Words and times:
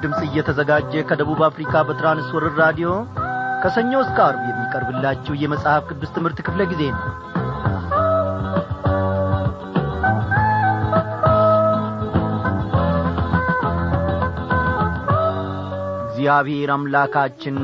ድምፅ 0.00 0.20
እየተዘጋጀ 0.26 1.02
ከደቡብ 1.08 1.40
አፍሪካ 1.46 1.82
በትራንስወርር 1.86 2.54
ራዲዮ 2.60 2.90
ከሰኞ 3.62 3.92
እስከ 4.02 4.18
አርብ 4.26 4.42
የሚቀርብላችሁ 4.48 5.34
የመጽሐፍ 5.40 5.86
ቅዱስ 5.90 6.10
ትምህርት 6.16 6.38
ክፍለ 6.46 6.62
ጊዜ 6.72 6.82
ነው። 6.92 7.02
እግዚአብሔር 16.04 16.70
አምላካችን 16.74 17.58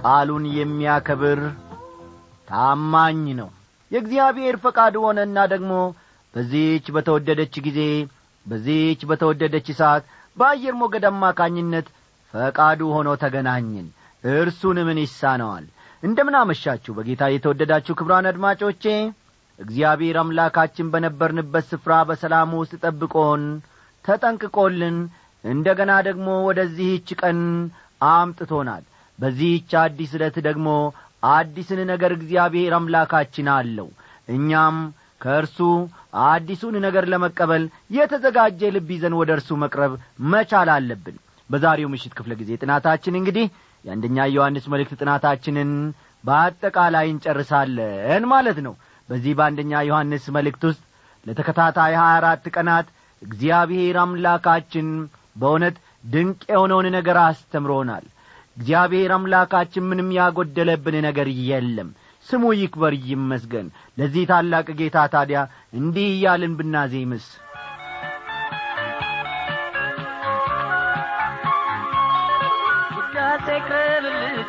ቃሉን 0.00 0.44
የሚያከብር 0.54 1.40
ታማኝ 2.48 3.24
ነው። 3.40 3.50
የእግዚአብሔር 3.90 4.56
ፈቃድ 4.64 4.94
ሆነና 5.02 5.38
ደግሞ 5.52 5.72
በዚህች 6.34 6.86
በተወደደች 6.96 7.54
ጊዜ 7.66 7.80
በዚህች 8.46 9.00
በተወደደች 9.10 9.68
ሰዓት 9.78 10.04
በአየር 10.38 10.74
ሞገድ 10.80 11.04
አማካኝነት 11.10 11.86
ፈቃዱ 12.34 12.80
ሆኖ 12.96 13.08
ተገናኝን 13.22 13.86
እርሱን 14.24 14.78
ምን 14.88 14.98
ይሳነዋል 15.04 15.66
እንደምን 16.02 16.36
አመሻችሁ 16.40 16.92
በጌታ 16.96 17.22
የተወደዳችሁ 17.30 17.94
ክብራን 17.98 18.28
አድማጮቼ 18.30 18.84
እግዚአብሔር 19.58 20.16
አምላካችን 20.22 20.90
በነበርንበት 20.92 21.64
ስፍራ 21.70 21.94
በሰላም 22.08 22.50
ውስጥ 22.60 22.74
ጠብቆን 22.84 23.42
ተጠንቅቆልን 24.04 24.98
እንደ 25.44 25.68
ገና 25.78 25.92
ደግሞ 26.06 26.28
ወደዚህች 26.46 27.08
ቀን 27.20 27.40
አምጥቶናል። 28.10 28.84
በዚህች 29.18 29.70
አዲስ 29.82 30.10
ዕለት 30.18 30.36
ደግሞ 30.46 30.68
አዲስን 31.30 31.80
ነገር 31.92 32.10
እግዚአብሔር 32.16 32.72
አምላካችን 32.78 33.48
አለው። 33.56 33.88
እኛም 34.28 34.76
ከእርሱ 35.20 35.58
አዲሱን 36.26 36.74
ነገር 36.84 37.04
ለመቀበል 37.12 37.64
የተዘጋጀ 37.96 38.60
ልብ 38.74 38.90
ይዘን 38.94 39.14
ወደ 39.20 39.30
እርሱ 39.36 39.50
መቅረብ 39.62 39.92
መቻል 40.32 40.68
አለብን። 40.74 41.16
በዛሬው 41.50 41.90
ምሽት 41.92 42.12
ክፍለ 42.18 42.32
ጊዜ 42.40 42.50
ጥናታችን 42.62 43.18
እንግዲህ 43.20 43.46
የአንደኛ 43.84 44.26
ዮሐንስ 44.32 44.64
መልእክት 44.72 44.92
ጥናታችንን 45.00 45.70
በአጠቃላይ 46.24 47.06
እንጨርሳለን 47.12 48.24
ማለት 48.32 48.58
ነው። 48.66 48.74
በዚህ 49.08 49.32
በአንደኛ 49.38 49.72
ዮሐንስ 49.88 50.24
መልእክት 50.36 50.62
ውስጥ 50.68 50.82
ለተከታታይ 51.26 51.94
ሀያ 51.94 52.08
አራት 52.16 52.44
ቀናት 52.54 52.88
እግዚአብሔር 53.22 53.96
አምላካችን 54.02 54.88
በእውነት 55.36 55.76
ድንቅ 56.12 56.40
የሆነውን 56.50 56.86
ነገር 56.96 57.16
አስተምሮናል። 57.24 58.04
እግዚአብሔር 58.56 59.10
አምላካችን 59.16 59.88
ምንም 59.90 60.08
ያጐደለብን 60.16 60.96
ነገር 61.06 61.28
የለም 61.48 61.88
ስሙ 62.28 62.44
ይክበር 62.58 62.94
ይመስገን። 63.08 63.66
ለዚህ 63.98 64.24
ታላቅ 64.30 64.66
ጌታ 64.80 65.06
ታዲያ 65.14 65.40
እንዲህ 65.72 66.08
እያልን 66.14 66.54
ብናዜምስ? 66.58 67.26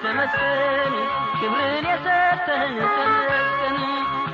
ተመስገን 0.03 0.93
ክብርን 1.39 1.85
የሰጠህን 1.85 2.75
ተመስገን 2.89 3.77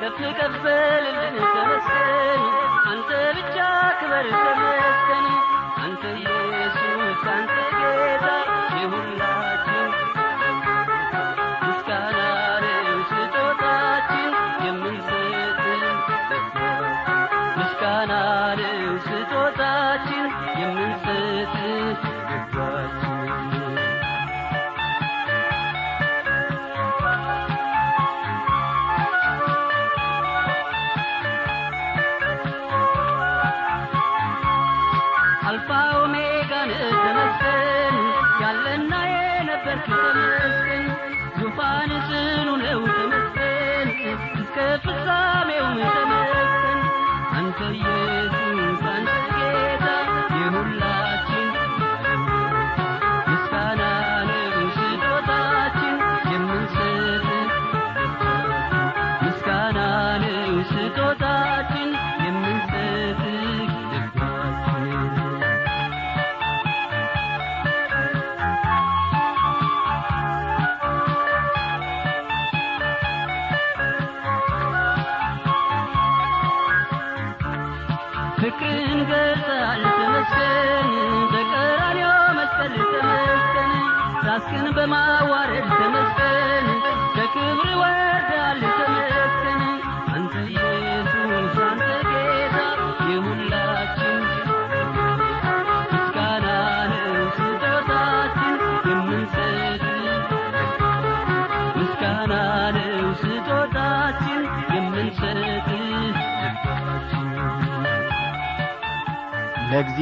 ከፍ 0.01 0.19
ከፍ 0.39 0.55
በልልን 0.65 1.35
ተመስገን 1.47 2.43
አንተ 2.91 3.09
ብቻ 3.37 3.57
ክበር 3.99 4.27
ተመስገን 4.35 5.25
አንተ 5.83 6.03
ኢየሱስ 6.21 7.23
አንተ 7.35 7.55
ጌታ 7.79 8.27
የሁላችን 8.77 9.44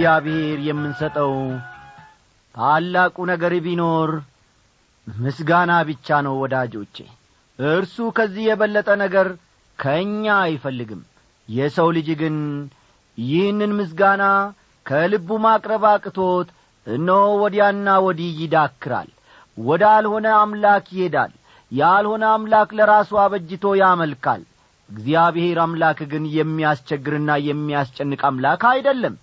ለእግዚአብሔር 0.06 0.60
የምንሰጠው 0.66 1.34
ታላቁ 2.56 3.16
ነገር 3.30 3.54
ቢኖር 3.66 4.10
ምስጋና 5.08 5.72
ብቻ 5.90 6.18
ነው 6.26 6.34
ወዳጆቼ። 6.42 6.96
እርሱ 7.60 7.96
ከዚህ 8.18 8.44
የበለጠ 8.48 8.90
ነገር 9.04 9.28
ከእኛ 9.80 10.26
አይፈልግም። 10.42 11.02
የሰው 11.50 11.88
ልጅ 11.98 12.10
ግን 12.22 12.36
ይህንን 13.18 13.72
ምስጋና 13.80 14.24
ከልቡ 14.86 15.40
ማቅረብ 15.46 15.86
አቅቶት 15.94 16.50
እነሆ 16.88 17.24
ወዲያና 17.42 17.98
ወዲህ 18.06 18.36
ይዳክራል። 18.42 19.10
ወደ 19.58 19.84
አልሆነ 19.96 20.28
አምላክ 20.44 20.88
ይሄዳል። 20.96 21.34
ያልሆነ 21.72 22.24
አምላክ 22.36 22.72
ለራሱ 22.80 23.12
አበጅቶ 23.24 23.76
ያመልካል። 23.82 24.42
እግዚአብሔር 24.90 25.60
አምላክ 25.64 26.02
ግን 26.12 26.26
የሚያስቸግርና 26.38 27.32
የሚያስጨንቅ 27.50 28.24
አምላክ 28.30 28.64
አይደለም 28.72 29.16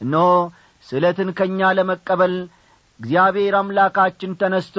እነሆ 0.00 0.26
ስለትን 0.86 1.28
ከእኛ 1.38 1.70
ለመቀበል 1.78 2.34
እግዚአብሔር 3.00 3.54
አምላካችን 3.60 4.36
ተነስቶ 4.40 4.76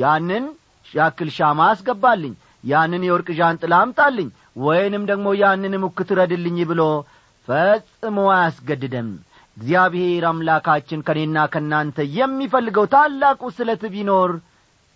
ያንን 0.00 0.44
ያክል 0.86 1.30
ሻማ 1.36 1.60
አስገባልኝ 1.72 2.34
ያንን 2.64 3.02
የወርቅ 3.06 3.28
ዣንጥላ 3.38 3.74
አምጣልኝ 3.82 4.28
ወይንም 4.62 5.02
ደግሞ 5.10 5.28
ያንን 5.40 5.74
ሙክት 5.82 6.08
ረድልኝ 6.18 6.58
ብሎ 6.70 6.82
ፈጽሞ 7.48 8.18
አያስገድደም። 8.34 9.10
እግዚአብሔር 9.56 10.24
አምላካችን 10.30 11.04
ከእኔና 11.06 11.38
ከእናንተ 11.52 11.98
የሚፈልገው 12.16 12.86
ታላቁ 12.92 13.50
ስለት 13.56 13.82
ቢኖር 13.94 14.32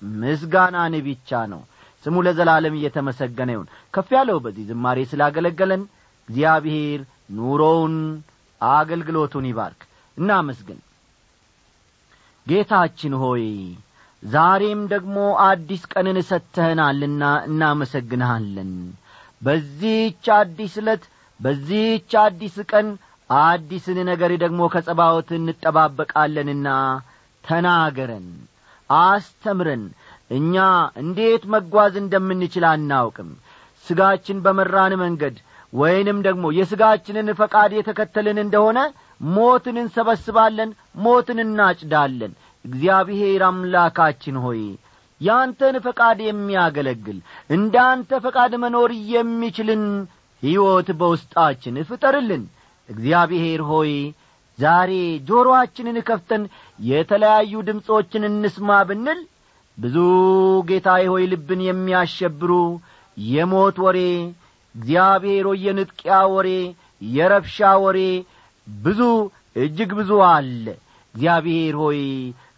ምስጋናን 0.02 0.94
ብቻ 1.06 1.40
ነው። 1.52 1.62
ስሙ 2.04 2.16
ለዘላለም 2.26 2.76
እየተመሰገነ 2.78 3.50
ይሁን። 3.54 3.66
ከፍ 3.94 4.08
ያለው 4.16 4.38
በዚህ 4.44 4.64
ዝማሬ 4.70 4.98
ስላገለገለን 5.10 5.82
እግዚአብሔር 6.28 7.00
ኑሮውን 7.36 7.94
አገልግሎቱን 8.70 9.46
ይባርክ። 9.50 9.80
እናመስግን። 10.16 10.78
ጌታችን 12.46 13.14
ሆይ 13.22 13.44
ዛሬም 14.22 14.80
ደግሞ 14.90 15.16
አዲስ 15.44 15.82
ቀንን 15.92 16.18
ሰጥተህናልና 16.28 17.22
እናመሰግንሃለን። 17.48 18.72
በዚህች 19.42 20.26
አዲስ 20.36 20.74
ዕለት 20.82 21.04
በዚህች 21.40 22.12
አዲስ 22.22 22.56
ቀን 22.70 22.88
አዲስን 23.30 23.98
ነገር 24.10 24.32
ደግሞ 24.42 24.62
ከጸባወት 24.72 25.28
እንጠባበቃለንና 25.36 26.68
ተናገረን 27.44 28.26
አስተምረን። 28.90 29.84
እኛ 30.30 30.56
እንዴት 31.02 31.42
መጓዝ 31.54 31.94
እንደምንችል 32.02 32.64
አናውቅም። 32.68 33.30
ሥጋችን 33.86 34.42
በመራን 34.44 34.92
መንገድ 35.02 35.36
ወይንም 35.72 36.18
ደግሞ 36.26 36.44
የሥጋችንን 36.56 37.28
ፈቃድ 37.38 37.70
የተከተልን 37.76 38.38
እንደሆነ 38.42 38.78
ሞትን 39.34 39.76
እንሰበስባለን 39.82 40.70
ሞትን 41.04 41.38
እናጭዳለን። 41.44 42.32
እግዚአብሔር 42.64 43.42
አምላካችን 43.46 44.36
ሆይ 44.44 44.60
ያንተን 45.20 45.76
ፈቃድ 45.84 46.18
የሚያገለግል 46.26 47.18
እንደ 47.50 47.74
አንተ 47.90 48.20
ፈቃድ 48.24 48.52
መኖር 48.62 48.90
የሚችልን 49.12 49.82
ሕይወት 50.42 50.88
በውስጣችን 51.00 51.76
ፍጠርልን። 51.90 52.44
እግዚአብሔር 52.88 53.60
ሆይ 53.70 53.92
ዛሬ 54.58 54.92
ጆሮአችንን 55.28 55.98
ከፍተን 56.08 56.42
የተለያዩ 56.86 57.62
ድምፆችን 57.68 58.28
እንስማ 58.28 58.70
ብንል 58.88 59.20
ብዙ 59.78 59.96
ጌታዬ 60.68 61.04
ሆይ 61.12 61.24
ልብን 61.32 61.60
የሚያሸብሩ 61.66 62.50
የሞት 63.16 63.76
ወሬ 63.84 63.98
እግዚአብሔር 64.74 65.44
ሆይ 65.48 65.60
የንጥቂያ 65.66 66.18
ወሬ 66.34 66.48
የረብሻ 67.10 67.56
ወሬ 67.84 67.98
ብዙ 68.66 69.00
እጅግ 69.56 69.90
ብዙ 69.98 70.10
አለ። 70.28 70.64
እግዚአብሔር 71.14 71.74
ሆይ 71.82 72.00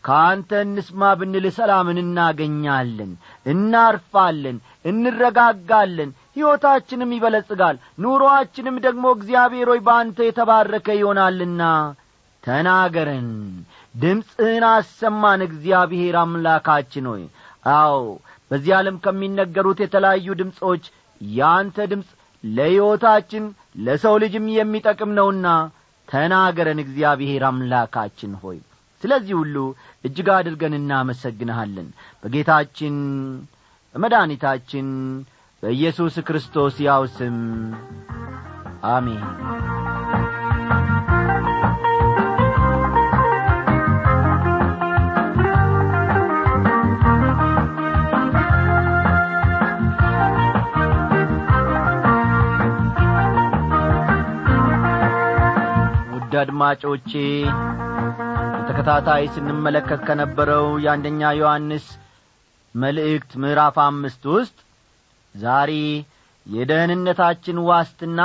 ከአንተ 0.05 0.51
እንስማ 0.65 1.03
ብንል 1.19 1.47
ሰላምን 1.57 1.99
እናገኛለን 2.03 3.13
እናርፋለን 3.53 4.57
እንረጋጋለን። 4.91 6.11
ሕይወታችንም 6.37 7.15
ይበለጽጋል 7.17 7.77
ኑሮአችንም 8.05 8.77
ደግሞ 8.87 9.05
እግዚአብሔር 9.17 9.69
ሆይ 9.73 9.81
በአንተ 9.87 10.19
የተባረከ 10.27 10.89
ይሆናልና 10.99 11.63
ተናገረን። 12.43 13.29
ድምፅህን 13.95 14.65
አሰማን 14.71 15.43
እግዚአብሔር 15.47 16.17
አምላካችን 16.23 17.07
ሆይ። 17.11 17.25
አዎ 17.75 17.99
በዚህ 18.51 18.73
ዓለም 18.79 18.97
ከሚነገሩት 19.05 19.79
የተለያዩ 19.83 20.27
ድምፆች 20.41 20.85
ያንተ 21.33 21.87
ድምፅ 21.91 22.09
ለሕይወታችን 22.45 23.45
ለሰው 23.79 24.15
ልጅም 24.23 24.47
የሚጠቅም 24.57 25.11
ነውና 25.19 25.47
ተናገረን 26.09 26.81
እግዚአብሔር 26.85 27.45
አምላካችን 27.49 28.33
ሆይ። 28.43 28.59
ስለዚህ 29.03 29.35
ሁሉ 29.39 29.57
እጅግ 30.05 30.29
አድርገን 30.35 30.75
እናመሰግንሃለን። 30.79 31.89
በጌታችን 32.23 32.97
በመድኃኒታችን 33.95 34.89
በኢየሱስ 35.63 36.15
ክርስቶስ 36.29 36.77
ያው 36.87 37.03
ስም 37.17 37.37
አሜን 38.91 39.23
አድማጮቼ 56.45 57.11
በተከታታይ 58.55 59.25
ስንመለከት 59.35 60.01
ከነበረው 60.09 60.67
የአንደኛ 60.85 61.21
ዮሐንስ 61.39 61.87
መልእክት 62.75 63.31
ምዕራፍ 63.43 63.77
አምስት 63.85 64.23
ውስጥ 64.35 64.57
ዛሬ 65.35 65.71
የደህንነታችን 66.47 67.59
ዋስትና 67.69 68.21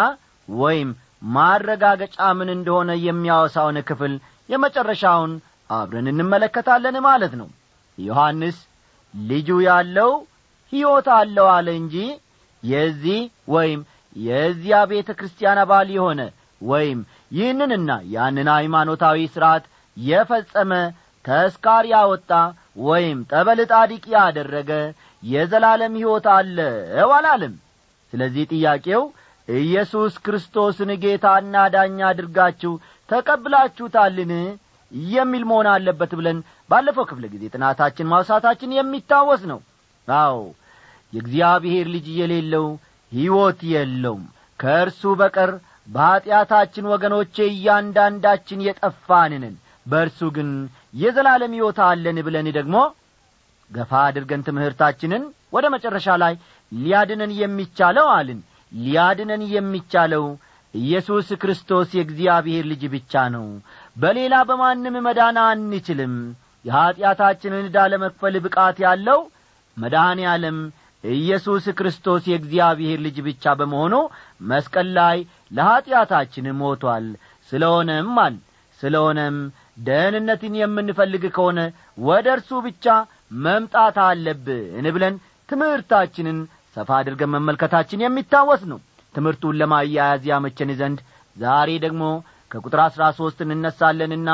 ወይም 0.47 0.89
ማረጋገጫ 1.33 2.17
ምን 2.39 2.49
እንደሆነ 2.55 2.91
የሚያወሳውን 3.05 3.77
ክፍል 3.89 4.13
የመጨረሻውን 4.49 5.31
አብረን 5.69 6.07
እንመለከታለን 6.13 6.97
ማለት 7.07 7.33
ነው። 7.41 7.47
ዮሐንስ 7.97 8.57
ልጁ 9.13 9.59
ያለው 9.67 10.11
ሕይወት 10.73 11.07
አለው 11.19 11.47
አለ 11.55 11.69
እንጂ 11.81 11.95
የዚህ 12.63 13.21
ወይም 13.53 13.81
የዚያ 14.15 14.77
ቤተ 14.91 15.09
ክርስቲያን 15.19 15.61
አባል 15.63 15.89
የሆነ 15.95 16.21
ወይም 16.61 16.99
ይህንንና 17.31 17.91
ያንን 18.13 18.47
ሃይማኖታዊ 18.53 19.19
ሥርዓት 19.33 19.65
የፈጸመ 19.97 20.71
ተስካር 21.25 21.85
ያወጣ 21.91 22.31
ወይም 22.85 23.19
ጠበል 23.31 23.59
ጣዲቅ 23.71 24.03
ያደረገ 24.15 24.71
የዘላለም 25.23 25.95
ሕይወት 25.99 26.27
አለው 26.35 27.09
አላለም። 27.17 27.55
ስለዚህ 28.13 28.43
ጥያቄው 28.53 29.03
ኢየሱስ 29.47 30.13
ክርስቶስን 30.25 30.89
ጌታና 31.03 31.55
ዳኛ 31.73 31.99
አድርጋችሁ 32.09 32.73
ተቀብላችሁታልን 33.09 34.31
የሚል 35.11 35.43
መሆን 35.49 35.67
አለበት 35.73 36.11
ብለን 36.19 36.37
ባለፈው 36.69 37.05
ክፍለ 37.09 37.25
ጊዜ 37.33 37.43
ጥናታችን 37.53 38.09
ማውሳታችን 38.11 38.75
የሚታወስ 38.75 39.41
ነው። 39.51 39.59
አዎ 40.07 40.37
የእግዚአብሔር 41.13 41.87
ልጅ 41.93 42.07
የሌለው 42.19 42.65
ሕይወት 43.11 43.59
የለውም። 43.71 44.23
ከእርሱ 44.59 45.01
በቀር 45.19 45.51
በኀጢአታችን 45.89 46.89
ወገኖቼ 46.91 47.35
እያንዳንዳችን 47.51 48.63
የጠፋንንን 48.65 49.55
በእርሱ 49.85 50.19
ግን 50.35 50.49
የዘላለም 51.01 51.53
ሕይወት 51.57 51.79
አለን 51.87 52.17
ብለን 52.27 52.47
ደግሞ 52.57 52.75
ገፋ 53.71 53.91
አድርገን 54.07 54.45
ትምህርታችንን 54.47 55.23
ወደ 55.53 55.65
መጨረሻ 55.73 56.07
ላይ 56.23 56.33
ሊያድነን 56.71 57.31
የሚቻለው 57.39 58.07
አልን። 58.15 58.39
ሊያድነን 58.71 59.43
የሚቻለው 59.53 60.25
ኢየሱስ 60.73 61.27
ክርስቶስ 61.41 61.89
የእግዚአብሔር 61.97 62.65
ልጅ 62.71 62.83
ብቻ 62.93 63.21
ነው። 63.35 63.45
በሌላ 63.95 64.35
በማንም 64.49 64.97
መዳን 65.07 65.37
አንችልም። 65.45 66.13
የኀጢአታችንን 66.65 67.65
ዕዳ 67.67 67.79
ለመክፈል 67.91 68.35
ብቃት 68.45 68.77
ያለው 68.85 69.19
መድኃኔ 69.77 70.21
ዓለም 70.31 70.57
ኢየሱስ 71.03 71.65
ክርስቶስ 71.77 72.23
የእግዚአብሔር 72.29 72.99
ልጅ 73.05 73.17
ብቻ 73.27 73.53
በመሆኑ 73.59 73.95
መስቀል 74.49 74.87
ላይ 74.97 75.17
ለኀጢአታችን 75.57 76.47
ሞቶአል 76.61 77.05
ስለሆነም 77.51 78.11
አል 78.23 78.35
ስለሆነም 78.79 79.37
ደህንነትን 79.85 80.53
የምንፈልግ 80.59 81.23
ከሆነ 81.35 81.59
ወደ 82.03 82.27
እርሱ 82.35 82.51
ብቻ 82.65 82.85
መምጣት 83.45 83.97
አለብን 84.05 84.87
ብለን 84.95 85.15
ትምህርታችንን 85.49 86.39
ሰፋ 86.75 86.89
አድርገን 86.97 87.33
መመልከታችን 87.35 88.03
የሚታወስ 88.03 88.63
ነው። 88.71 88.79
ትምህርቱን 89.15 89.57
ለማያያዝ 89.61 90.23
ያመቸን 90.31 90.71
ዘንድ 90.79 90.99
ዛሬ 91.35 91.69
ደግሞ 91.85 92.03
ከቁጥር 92.51 92.81
አሥራ 92.85 93.03
ሦስት 93.17 93.39
እንነሳለንና 93.47 94.29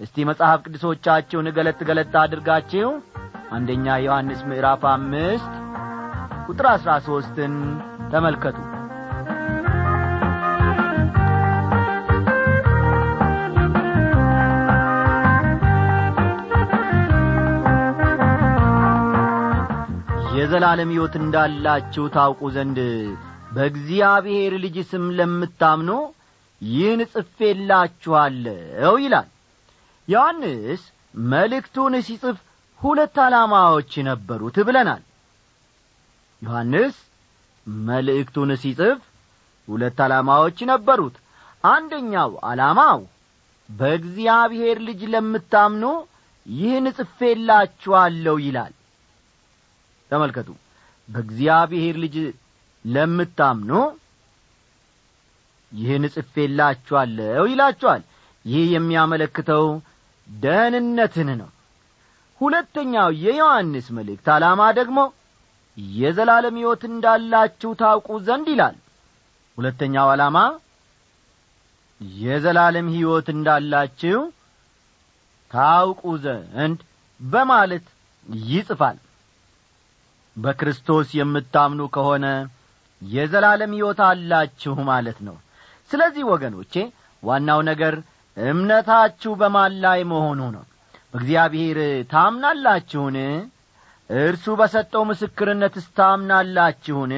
እስቲ 0.00 0.24
መጽሐፍ 0.30 0.62
ቅዱሶቻችሁን 0.64 1.48
ገለጥ 1.56 1.78
ገለጥ 1.88 2.12
አድርጋችሁ 2.22 2.88
አንደኛ 3.50 3.96
ዮሐንስ 4.04 4.40
ምዕራፍ 4.48 4.82
አምስት 4.92 5.52
ቁጥር 6.46 6.66
አሥራ 6.72 6.90
ሦስትን 7.06 7.54
ተመልከቱ። 8.12 8.56
የዘላለም 20.36 20.90
ሕይወት 20.92 21.14
እንዳላችሁ 21.20 22.04
ታውቁ 22.14 22.40
ዘንድ 22.54 22.78
በእግዚአብሔር 23.54 24.52
ልጅ 24.64 24.76
ስም 24.90 25.04
ለምታምኑ 25.18 25.90
ይህን 26.60 27.00
ጽፌላችኋለሁ 27.12 28.54
ይላል። 29.02 29.28
ዮሐንስ 30.08 30.82
መልእክቱን 31.28 31.94
ሲጽፍ 32.06 32.38
ሁለት 32.80 33.16
ዓላማዎች 33.24 33.92
ነበሩት 34.08 34.56
ብለናል 34.68 35.02
ዮሐንስ 36.44 36.96
መልእክቱን 37.86 38.50
ሲጽፍ 38.62 38.98
ሁለት 39.68 39.98
ዓላማዎች 40.04 40.58
ነበሩት። 40.70 41.14
አንደኛው 41.64 42.30
ዓላማው 42.48 42.98
በእግዚአብሔር 43.68 44.78
ልጅ 44.88 45.00
ለምታምኑ 45.12 45.84
ይህን 46.46 46.86
ጽፌላችኋለሁ 46.98 48.36
ይላል። 48.46 48.72
ተመልከቱ። 50.10 50.48
በእግዚአብሔር 51.08 51.96
ልጅ 52.04 52.16
ለምታምኑ 52.84 53.72
ይህን 55.72 56.04
ጽፌላችኋለሁ 56.14 57.44
ይላችኋል። 57.52 58.02
ይህ 58.44 58.64
የሚያመለክተው 58.74 59.64
ደህንነትን 60.28 61.28
ነው። 61.40 61.50
ሁለተኛው 62.40 63.08
የዮሐንስ 63.24 63.86
መልእክት 63.96 64.26
ዓላማ 64.34 64.62
ደግሞ 64.78 64.98
የዘላለም 65.76 66.56
ሕይወት 66.58 66.82
እንዳላችሁ 66.90 67.70
ታውቁ 67.80 68.08
ዘንድ 68.26 68.46
ይላል። 68.52 68.76
ሁለተኛው 69.58 70.08
ዓላማ 70.12 70.38
የዘላለም 72.20 72.86
ሕይወት 72.94 73.28
እንዳላችሁ 73.34 74.20
ታውቁ 75.50 76.02
ዘንድ 76.24 76.78
በማለት 77.20 77.86
ይጽፋል። 78.48 78.98
በክርስቶስ 80.36 81.08
የምታምኑ 81.18 81.80
ከሆነ 81.94 82.26
የዘላለም 83.02 83.72
ሕይወት 83.76 84.00
አላችሁ 84.06 84.74
ማለት 84.88 85.18
ነው። 85.26 85.36
ስለዚህ 85.90 86.24
ወገኖቼ 86.30 86.74
ዋናው 87.22 87.60
ነገር 87.70 87.94
እምነታችሁ 88.36 89.32
በማን 89.40 89.74
ላይ 89.84 90.00
መሆኑ 90.12 90.40
ነው? 90.54 90.64
በእግዚአብሔር 91.10 91.78
ታምናላችሁን 92.12 93.16
እርሱ 94.10 94.46
በሰጠው 94.60 95.02
ምስክርነትስ 95.08 95.86
ታምናላችሁን 95.98 97.12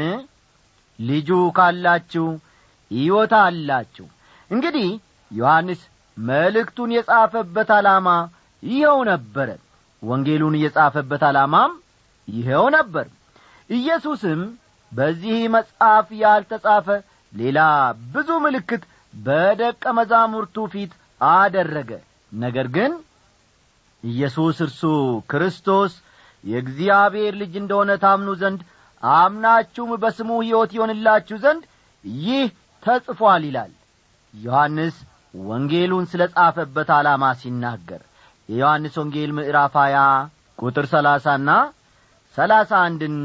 ልጁ 0.99 1.29
ካላችሁ 1.57 2.27
ሕይወት 2.91 3.33
አላችሁ። 3.41 4.07
እንግዲህ 4.51 4.89
ዮሐንስ 5.31 5.81
መልእክቱን 6.17 6.91
የጻፈበት 6.97 7.71
ዓላማ 7.77 8.09
ይኸው 8.63 8.99
ነበረ። 9.11 9.49
ወንጌሉን 10.03 10.55
የጻፈበት 10.61 11.23
ዓላማም 11.29 11.73
ይኸው 12.29 12.65
ነበር። 12.77 13.07
ኢየሱስም 13.71 14.41
በዚህ 14.93 15.39
መጽሐፍ 15.55 16.09
ያልተጻፈ 16.23 16.87
ሌላ 17.33 17.61
ብዙ 18.15 18.29
ምልክት 18.45 18.83
በደቀ 19.15 19.85
መዛሙርቱ 19.99 20.67
ፊት 20.73 20.93
አደረገ። 21.31 21.91
ነገር 22.33 22.67
ግን 22.77 22.93
ኢየሱስ 24.05 24.57
እርሱ 24.67 24.83
ክርስቶስ 25.31 25.93
የእግዚአብሔር 26.47 27.35
ልጅ 27.41 27.55
እንደሆነ 27.61 27.93
ታምኑ 28.03 28.31
ዘንድ 28.41 28.61
አምናችሁም 29.03 29.91
በስሙ 30.03 30.31
ሕይወት 30.43 30.71
ይሆንላችሁ 30.77 31.37
ዘንድ 31.45 31.65
ይህ 32.25 32.47
ተጽፏል 32.83 33.43
ይላል። 33.49 33.73
ዮሐንስ 34.35 34.97
ወንጌሉን 35.45 36.05
ስለ 36.11 36.23
ጻፈበት 36.35 36.89
ዓላማ 36.97 37.25
ሲናገር 37.41 38.03
የዮሐንስ 38.49 38.95
ወንጌል 39.01 39.31
ምዕራፍ 39.39 39.75
ሀያ 39.83 39.99
ቁጥር 40.59 40.87
ሰላሳና 40.93 41.51
ሰላሳ 42.37 42.73
አንድን 42.87 43.17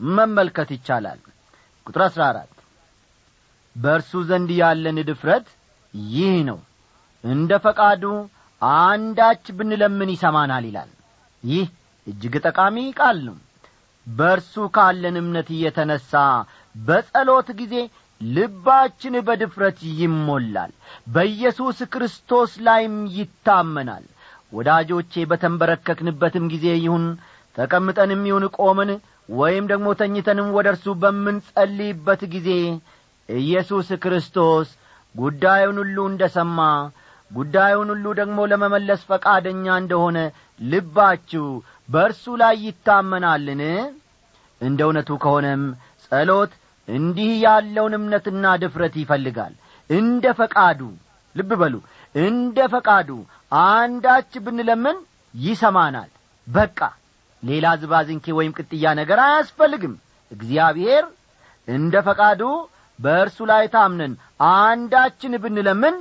መመልከት 0.00 0.68
ይቻላል። 0.76 1.20
ቁጥር 1.86 2.02
አሥራ 2.06 2.22
አራት 2.32 2.52
በእርሱ 3.76 4.20
ዘንድ 4.28 4.50
ያለን 4.58 4.98
ድፍረት 5.08 5.46
ይህ 6.12 6.36
ነው። 6.48 6.58
እንደ 7.24 7.52
ፈቃዱ 7.64 8.04
አንዳች 8.80 9.44
ብንለምን 9.58 10.10
ይሰማናል 10.14 10.64
ይላል። 10.68 10.90
ይህ 11.42 11.66
እጅግ 12.08 12.34
ጠቃሚ 12.46 12.76
ቃል 12.98 13.18
ነው። 13.26 13.36
በእርሱ 14.06 14.54
ካለን 14.76 15.16
እምነት 15.20 15.48
እየተነሣ 15.54 16.12
በጸሎት 16.74 17.48
ጊዜ 17.60 17.74
ልባችን 18.20 19.14
በድፍረት 19.26 19.78
ይሞላል። 20.00 20.72
በኢየሱስ 21.06 21.78
ክርስቶስ 21.92 22.52
ላይም 22.66 22.96
ይታመናል። 23.16 24.06
ወዳጆቼ 24.52 25.12
በተንበረከክንበትም 25.30 26.44
ጊዜ 26.52 26.66
ይሁን 26.84 27.04
ተቀምጠንም 27.56 28.22
ይሁን 28.28 28.44
ቆመን 28.58 28.90
ወይም 29.32 29.64
ደግሞ 29.70 29.88
ተኝተንም 30.00 30.48
ወደ 30.56 30.68
እርሱ 30.72 30.86
በምንጸልይበት 31.02 32.22
ጊዜ 32.34 32.48
ኢየሱስ 33.28 33.88
ክርስቶስ 34.04 34.68
ጉዳዩን 35.14 35.78
ሁሉ 35.82 35.98
እንደ 36.10 36.24
ሰማ 36.36 36.58
ጉዳዩን 37.30 37.88
ሁሉ 37.92 38.06
ደግሞ 38.20 38.38
ለመመለስ 38.50 39.00
ፈቃደኛ 39.10 39.64
እንደሆነ 39.80 40.18
ልባችሁ 40.64 41.46
በእርሱ 41.88 42.24
ላይ 42.40 42.56
ይታመናልን? 42.64 43.62
እንደ 44.60 44.80
እውነቱ 44.86 45.10
ከሆነም 45.22 45.62
ጸሎት 46.04 46.52
እንዲህ 46.88 47.30
ያለውን 47.44 47.94
እምነትና 47.98 48.44
ድፍረት 48.62 48.94
ይፈልጋል። 49.02 49.54
እንደ 49.90 50.24
ፈቃዱ 50.40 50.80
ልብ 51.34 51.50
በሉ 51.60 51.74
እንደ 52.14 52.58
ፈቃዱ 52.74 53.08
አንዳች 53.66 54.32
ብንለምን 54.44 54.96
ይሰማናል። 55.34 56.10
በቃ 56.46 56.78
ሌላ 57.42 57.66
ዝባዝንኬ 57.80 58.26
ወይም 58.38 58.52
ቅጥያ 58.58 58.84
ነገር 59.00 59.18
አያስፈልግም። 59.26 59.94
እግዚአብሔር 60.30 61.04
እንደ 61.68 61.94
ፈቃዱ 62.08 62.42
በእርሱ 62.98 63.38
ላይ 63.50 63.64
ታምነን 63.74 64.12
አንዳችን 64.54 65.34
ብንለምን 65.44 65.96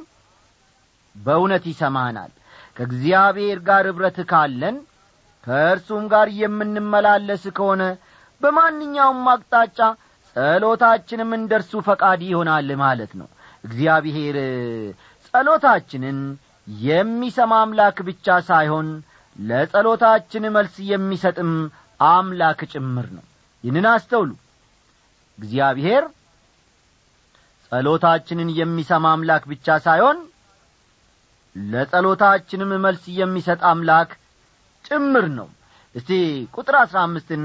በእውነት 1.16 1.64
ይሰማናል። 1.72 2.32
ከእግዚአብሔር 2.78 3.60
ጋር 3.68 3.86
ኅብረት 3.92 4.18
ካለን 4.32 4.76
ከእርሱም 5.48 6.06
ጋር 6.12 6.28
የምንመላለስ 6.40 7.44
ከሆነ 7.58 7.84
በማንኛውም 8.42 9.28
አቅጣጫ 9.34 9.80
ጸሎታችንም 10.36 11.30
እንደ 11.38 11.52
እርሱ 11.60 11.82
ፈቃድ 11.88 12.22
ይሆናል 12.28 12.70
ማለት 12.82 13.12
ነው። 13.20 13.28
እግዚአብሔር 13.64 14.38
ጸሎታችንን 15.28 16.20
የሚሰማ 16.86 17.54
አምላክ 17.64 17.98
ብቻ 18.08 18.38
ሳይሆን 18.50 18.88
ለጸሎታችን 19.40 20.44
መልስ 20.56 20.76
የሚሰጥም 20.90 21.52
አምላክ 22.00 22.60
ጭምር 22.74 23.08
ነው። 23.18 23.24
ይህንን 23.64 23.88
አስተውሉ። 23.94 24.32
እግዚአብሔር 25.38 26.04
ጸሎታችንን 27.72 28.50
የሚሰማ 28.60 29.06
አምላክ 29.16 29.44
ብቻ 29.52 29.78
ሳይሆን 29.86 30.18
ለጸሎታችንም 31.56 32.72
መልስ 32.86 33.04
የሚሰጥ 33.18 33.62
አምላክ 33.72 34.10
ጭምር 34.88 35.26
ነው። 35.38 35.48
እስቲ 35.96 36.12
ቁጥር 36.56 36.76
አሥራ 36.82 36.98
አምስትን 37.08 37.44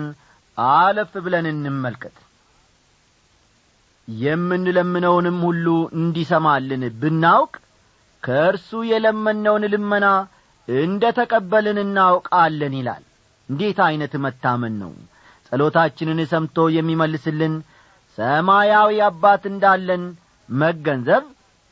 አለፍ 0.58 1.12
ብለን 1.24 1.46
እንመልከት። 1.52 2.16
የምንለምነውንም 4.08 5.38
ሁሉ 5.46 5.66
እንዲሰማልን 5.98 6.82
ብናውቅ 7.00 7.52
ከእርሱ 8.22 8.70
የለመነውን 8.90 9.64
ልመና 9.72 10.06
እንደ 10.68 11.04
ተቀበልን 11.18 11.78
እናውቃለን 11.84 12.74
ይላል። 12.78 13.02
እንዴት 13.48 13.78
ዐይነት 13.86 14.12
መታመን 14.24 14.74
ነው! 14.82 14.92
ጸሎታችንን 15.46 16.20
ሰምቶ 16.32 16.66
የሚመልስልን 16.76 17.54
ሰማያዊ 18.18 19.00
አባት 19.08 19.42
እንዳለን 19.50 20.04
መገንዘብ 20.48 21.24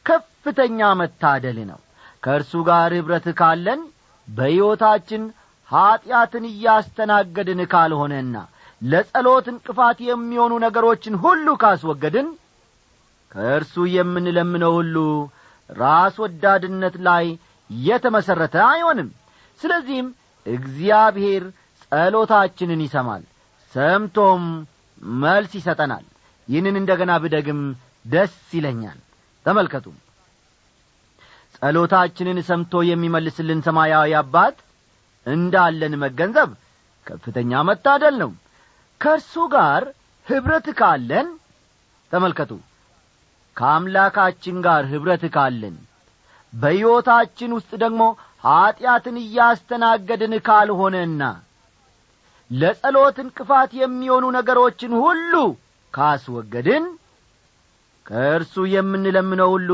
ከፍተኛ 0.06 0.80
መታደል 1.00 1.58
ነው። 1.70 1.80
ከእርሱ 2.22 2.52
ጋር 2.68 2.92
ኅብረት 2.98 3.26
ካለን 3.38 3.80
በሕይወታችን 4.28 5.22
ኀጢአትን 5.70 6.44
እያስተናገድን 6.50 7.60
ካልሆነና 7.72 8.36
ለጸሎት 8.82 9.46
እንቅፋት 9.52 9.98
የሚሆኑ 10.06 10.52
ነገሮችን 10.64 11.14
ሁሉ 11.24 11.46
ካስወገድን 11.62 12.28
ከእርሱ 13.32 13.74
የምንለምነው 13.94 14.72
ሁሉ 14.78 14.96
ራስ 15.70 16.14
ወዳድነት 16.22 16.94
ላይ 17.08 17.26
የተመሠረተ 17.70 18.56
አይሆንም። 18.70 19.08
ስለዚህም 19.60 20.08
እግዚአብሔር 20.46 21.44
ጸሎታችንን 21.82 22.80
ይሰማል 22.86 23.22
ሰምቶም 23.74 24.42
መልስ 25.22 25.52
ይሰጠናል። 25.58 26.04
ይህንን 26.48 26.76
እንደ 26.80 26.90
ገና 27.00 27.12
ብደግም 27.22 27.60
ደስ 28.06 28.34
ይለኛል። 28.56 28.98
ተመልከቱ 29.46 29.86
ጸሎታችንን 31.56 32.38
ሰምቶ 32.48 32.82
የሚመልስልን 32.88 33.60
ሰማያዊ 33.66 34.10
አባት 34.20 34.56
እንዳለን 35.30 35.94
መገንዘብ 36.02 36.50
ከፍተኛ 37.06 37.60
መታደል 37.68 38.14
ነው። 38.22 38.30
ከእርሱ 39.00 39.34
ጋር 39.54 39.82
ኅብረት 40.26 40.66
ካለን 40.78 41.28
ተመልከቱ 42.12 42.52
ከአምላካችን 43.56 44.56
ጋር 44.66 44.82
ኅብረት 44.92 45.24
ካለን 45.34 45.76
በሕይወታችን 46.52 47.50
ውስጥ 47.56 47.72
ደግሞ 47.82 48.02
ኀጢአትን 48.44 49.16
እያስተናገድን 49.22 50.34
ካልሆነና 50.46 51.22
ለጸሎት 52.50 53.16
እንቅፋት 53.24 53.70
የሚሆኑ 53.80 54.24
ነገሮችን 54.36 54.92
ሁሉ 55.02 55.34
ካስወገድን 55.94 56.84
ከእርሱ 58.06 58.54
የምንለምነው 58.72 59.50
ሁሉ 59.54 59.70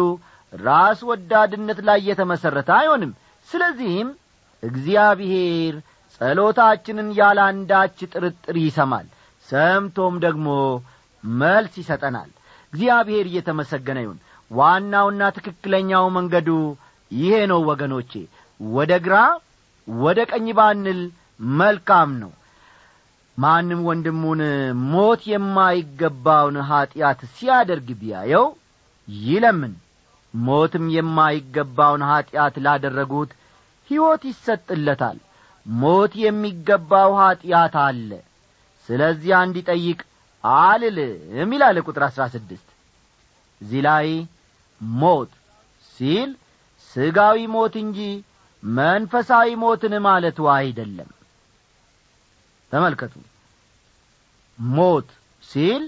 ራስ 0.52 1.00
ወዳድነት 1.08 1.78
ላይ 1.88 1.98
የተመሠረተ 2.08 2.70
አይሆንም። 2.78 3.12
ስለዚህም 3.48 4.08
እግዚአብሔር 4.62 5.74
ጸሎታችንን 6.14 7.08
ያለ 7.14 7.38
ጥርጥር 8.12 8.56
ይሰማል። 8.58 9.06
ሰምቶም 9.48 10.14
ደግሞ 10.18 10.46
መልስ 11.24 11.74
ይሰጠናል። 11.78 12.30
እግዚአብሔር 12.72 13.26
እየተመሰገነ 13.28 13.98
ይሁን። 14.02 14.18
ዋናውና 14.50 15.22
ትክክለኛው 15.36 16.04
መንገዱ 16.16 16.48
ይሄ 17.10 17.32
ነው 17.46 17.60
ወገኖቼ። 17.70 18.12
ወደ 18.60 18.92
ግራ 18.98 19.16
ወደ 19.88 20.18
ቀኝ 20.30 20.46
ባንል 20.58 21.00
መልካም 21.56 22.10
ነው። 22.22 22.32
ማንም 23.38 23.80
ወንድሙን 23.88 24.40
ሞት 24.92 25.22
የማይገባውን 25.30 26.56
ኀጢአት 26.68 27.20
ሲያደርግ 27.34 27.88
ቢያየው 28.00 28.46
ይለምን። 29.08 29.74
ሞትም 30.34 30.86
የማይገባውን 30.94 32.02
ኀጢአት 32.08 32.54
ላደረጉት 32.64 33.30
ሕይወት 33.90 34.22
ይሰጥለታል። 34.28 35.18
ሞት 35.66 36.12
የሚገባው 36.22 37.12
ኀጢአት 37.20 37.74
አለ። 37.84 38.10
ስለዚያ 38.88 39.36
እንዲጠይቅ 39.46 40.00
አልልም 40.44 41.52
ይላል 41.54 41.76
ቁጥር 41.86 42.02
አሥራ 42.08 42.22
ስድስት። 42.34 42.68
እዚህ 43.60 43.80
ላይ 43.86 44.08
ሞት 44.98 45.30
ሲል 45.94 46.30
ሥጋዊ 46.90 47.38
ሞት 47.54 47.74
እንጂ 47.82 47.98
መንፈሳዊ 48.62 49.48
ሞትን 49.62 49.94
ማለቱ 50.06 50.38
አይደለም። 50.54 51.10
ተመልከቱ። 52.72 53.14
ሞት 54.58 55.08
ሲል 55.42 55.82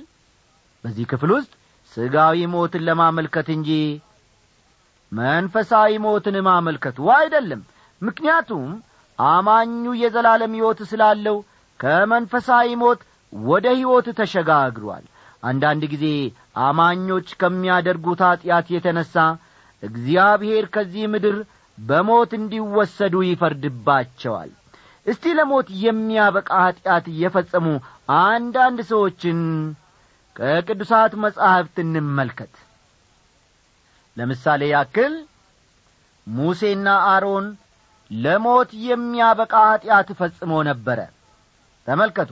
በዚህ 0.84 1.06
ክፍል 1.10 1.30
ውስጥ 1.36 1.52
ሥጋዊ 1.92 2.38
ሞትን 2.52 2.82
ለማመልከት 2.88 3.48
እንጂ 3.54 3.70
መንፈሳዊ 5.12 5.92
ሞትን 5.98 6.36
ማመልከቱ 6.46 6.98
አይደለም 7.14 7.60
ምክንያቱም 8.02 8.66
አማኙ 9.18 9.84
የዘላለም 10.00 10.52
ሕይወት 10.56 10.80
ስላለው 10.90 11.36
ከመንፈሳዊ 11.80 12.68
ሞት 12.82 13.00
ወደ 13.32 13.66
ሕይወት 13.76 14.06
ተሸጋግሯል። 14.18 15.04
አንዳንድ 15.42 15.82
ጊዜ 15.92 16.06
አማኞች 16.62 17.28
ከሚያደርጉት 17.40 18.20
ኀጢአት 18.26 18.66
የተነሣ 18.74 19.14
እግዚአብሔር 19.82 20.64
ከዚህ 20.74 21.04
ምድር 21.12 21.36
በሞት 21.78 22.30
እንዲወሰዱ 22.38 23.14
ይፈርድባቸዋል። 23.26 24.50
እስቲ 25.06 25.34
ለሞት 25.38 25.68
የሚያበቃ 25.82 26.50
ኀጢአት 26.64 27.06
የፈጸሙ 27.20 27.66
አንዳንድ 28.22 28.78
ሰዎችን 28.90 29.38
ከቅዱሳት 30.36 31.12
መጻሕፍት 31.22 31.76
እንመልከት። 31.84 32.52
ለምሳሌ 34.16 34.62
ያክል 34.72 35.14
ሙሴና 36.26 36.88
አሮን 37.12 37.46
ለሞት 38.10 38.70
የሚያበቃ 38.86 39.54
ኀጢአት 39.66 40.08
ፈጽሞ 40.18 40.52
ነበረ። 40.68 40.98
ተመልከቱ። 41.86 42.30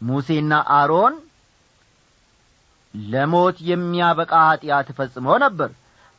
ሙሴና 0.00 0.52
አሮን 0.76 1.14
ለሞት 2.94 3.56
የሚያበቃ 3.68 4.32
ኀጢአት 4.48 4.88
ፈጽሞ 4.98 5.26
ነበር። 5.44 5.70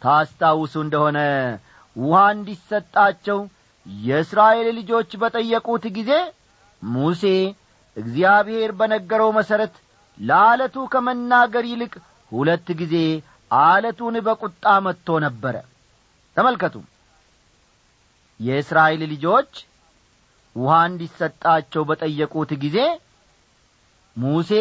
ታስታውሱ 0.02 0.74
እንደሆነ 0.86 1.20
ውሃ 1.96 2.22
እንዲሰጣቸው 2.36 3.40
የእስራኤል 3.86 4.68
ልጆች 4.78 5.12
በጠየቁት 5.22 5.86
ጊዜ 5.98 6.12
ሙሴ 6.82 7.24
እግዚአብሔር 7.98 8.72
በነገረው 8.80 9.30
መሠረት 9.38 9.76
ለዓለቱ 10.18 10.76
ከመናገር 10.94 11.66
ይልቅ 11.72 11.94
ሁለት 12.32 12.68
ጊዜ 12.82 12.96
አለቱን 13.52 14.16
በቁጣ 14.28 14.66
መጥቶ 14.86 15.18
ነበረ። 15.26 15.56
ተመልከቱ 16.38 16.76
የእስራኤል 18.44 19.02
ልጆች 19.12 19.52
ውሃ 20.56 20.74
እንዲሰጣቸው 20.88 21.84
በጠየቁት 21.90 22.52
ጊዜ 22.64 22.78
ሙሴ 24.18 24.52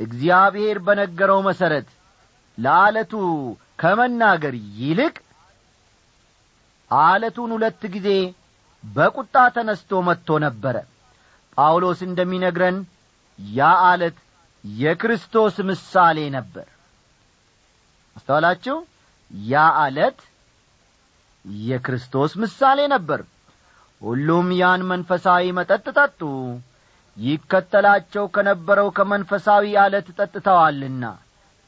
እግዚአብሔር 0.00 0.76
በነገረው 0.86 1.40
መሠረት 1.48 1.88
ለዓለቱ 2.58 3.12
ከመናገር 3.78 4.54
ይልቅ 4.78 5.14
አለቱን 6.90 7.50
ሁለት 7.56 7.82
ጊዜ 7.94 8.08
በቁጣ 8.84 9.36
ተነስቶ 9.54 10.00
መጥቶ 10.08 10.38
ነበረ። 10.44 10.76
ጳውሎስ 11.58 12.00
እንደሚነግረን 12.06 12.76
ያ 13.38 13.70
አለት 13.88 14.16
የክርስቶስ 14.64 15.56
ምሳሌ 15.68 16.18
ነበር። 16.36 16.66
አስተዋላችሁ? 18.16 18.76
ያ 19.46 19.54
አለት 19.82 20.18
የክርስቶስ 21.64 22.32
ምሳሌ 22.42 22.80
ነበር። 22.92 23.20
ሁሉም 24.02 24.48
ያን 24.58 24.82
መንፈሳዊ 24.90 25.44
መጠጥ 25.58 25.84
ጠጡ። 25.96 26.20
ይከተላቸው 27.16 28.24
ከነበረው 28.34 28.88
ከመንፈሳዊ 28.96 29.74
አለት 29.82 30.06
ጠጥተዋልና። 30.18 31.04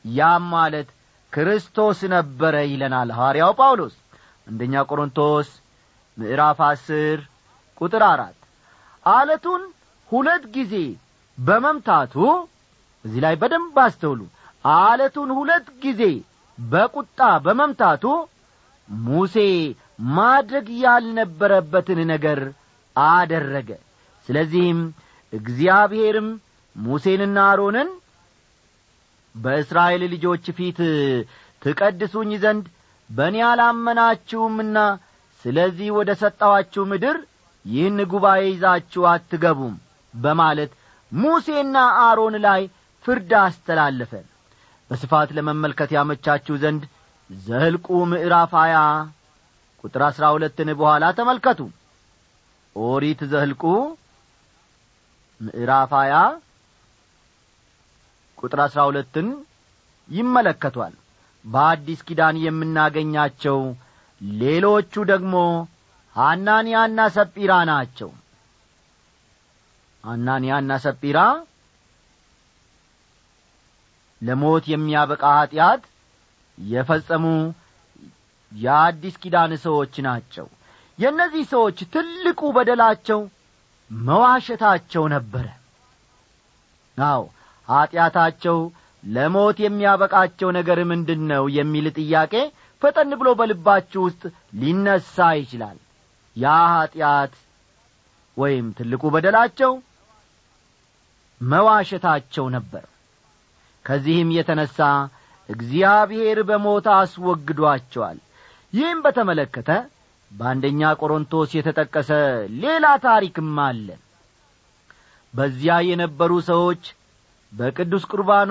ያም 0.04 0.44
ማለት 0.54 0.88
ክርስቶስ 1.32 2.00
ነበረ 2.14 2.54
ይለናል 2.66 3.10
ሐዋርያው 3.16 3.52
ጳውሎስ። 3.58 3.94
አንደኛ 4.46 4.82
ቆሮንቶስ 4.88 5.48
ምዕራፍ 6.16 6.58
አስር 6.66 7.18
ቁጥር 7.80 8.02
አራት 8.08 8.36
አለቱን 9.06 9.62
ሁለት 10.10 10.44
ጊዜ 10.56 10.74
በመምታቱ 11.38 12.14
እዚህ 13.04 13.20
ላይ 13.24 13.34
በደንብ 13.40 13.76
አስተውሉ። 13.84 14.20
አለቱን 14.64 15.30
ሁለት 15.38 15.66
ጊዜ 15.82 16.02
በቁጣ 16.58 17.20
በመምታቱ 17.46 18.04
ሙሴ 18.88 19.36
ማድረግ 20.14 20.66
ያልነበረበትን 20.82 22.00
ነገር 22.12 22.40
አደረገ። 22.96 23.68
ስለዚህም 24.26 24.80
እግዚአብሔርም 25.32 26.28
ሙሴንና 26.76 27.38
አሮንን 27.50 27.88
በእስራኤል 29.34 30.02
ልጆች 30.12 30.44
ፊት 30.58 30.78
ትቀድሱኝ 31.62 32.30
ዘንድ 32.42 32.66
በእኔ 33.10 33.36
አላመናችሁምና 33.48 34.78
ስለዚህ 35.44 35.88
ወደ 35.96 36.10
ሰጠኋችሁ 36.20 36.82
ምድር 36.90 37.16
ይህን 37.64 37.98
ጉባኤ 38.12 38.42
ይዛችሁ 38.48 39.02
አትገቡም 39.10 39.74
በማለት 40.14 40.72
ሙሴና 41.12 41.76
አሮን 42.04 42.34
ላይ 42.46 42.62
ፍርድ 43.04 43.32
አስተላለፈ። 43.40 44.12
በስፋት 44.90 45.30
ለመመልከት 45.36 45.90
ያመቻችሁ 45.96 46.54
ዘንድ 46.62 46.82
ዘህልቁ 47.30 47.86
ምዕራፍ 48.10 48.52
ሀያ 48.58 48.76
ቁጥር 49.84 50.02
አሥራ 50.08 50.24
ሁለትን 50.34 50.68
በኋላ 50.80 51.04
ተመልከቱ። 51.18 51.60
ኦሪት 52.76 53.20
ዘህልቁ 53.32 53.62
ምዕራፍ 55.40 55.92
ሀያ 55.98 56.14
ቁጥር 58.38 58.60
አሥራ 58.64 58.80
ሁለትን 58.88 59.28
ይመለከቷል። 60.08 60.94
በአዲስ 61.44 62.00
ኪዳን 62.08 62.36
የምናገኛቸው 62.42 63.58
ሌሎቹ 64.38 64.94
ደግሞ 65.10 65.34
ሐናንያና 66.16 67.00
ሰጲራ 67.16 67.52
ናቸው። 67.70 68.10
ሐናንያና 70.04 70.72
ሰጲራ 70.84 71.18
ለሞት 74.22 74.64
የሚያበቃ 74.72 75.22
ኀጢአት 75.38 75.82
የፈጸሙ 76.58 77.24
የአዲስ 78.52 79.14
ኪዳን 79.22 79.52
ሰዎች 79.64 79.94
ናቸው። 80.06 80.46
የእነዚህ 80.98 81.44
ሰዎች 81.52 81.78
ትልቁ 81.94 82.40
በደላቸው 82.56 83.20
መዋሸታቸው 83.90 85.04
ነበረ። 85.14 85.46
አዎ 86.98 87.22
ኀጢአታቸው 87.68 88.58
ለሞት 89.02 89.58
የሚያበቃቸው 89.62 90.48
ነገር 90.58 90.78
ምንድን 90.90 91.22
ነው 91.32 91.44
የሚል 91.56 91.86
ጥያቄ 91.98 92.34
ፈጠን 92.82 93.10
ብሎ 93.20 93.28
በልባችሁ 93.38 94.00
ውስጥ 94.06 94.22
ሊነሣ 94.54 95.26
ይችላል። 95.40 95.78
ያ 96.36 96.52
ኀጢአት 96.72 97.34
ወይም 98.36 98.66
ትልቁ 98.78 99.02
በደላቸው 99.14 99.72
መዋሸታቸው 101.40 102.46
ነበር። 102.56 102.84
ከዚህም 103.84 104.28
የተነሣ 104.36 104.78
እግዚአብሔር 105.48 106.38
በሞት 106.48 106.86
አስወግዷቸዋል። 106.94 108.18
ይህም 108.72 108.98
በተመለከተ 109.04 109.70
በአንደኛ 110.30 110.80
ቆሮንቶስ 111.00 111.50
የተጠቀሰ 111.56 112.10
ሌላ 112.62 112.86
ታሪክም 113.04 113.52
አለ። 113.66 113.88
በዚያ 115.34 115.76
የነበሩ 115.88 116.32
ሰዎች 116.48 116.82
በቅዱስ 117.52 118.04
ቁርባኑ 118.12 118.50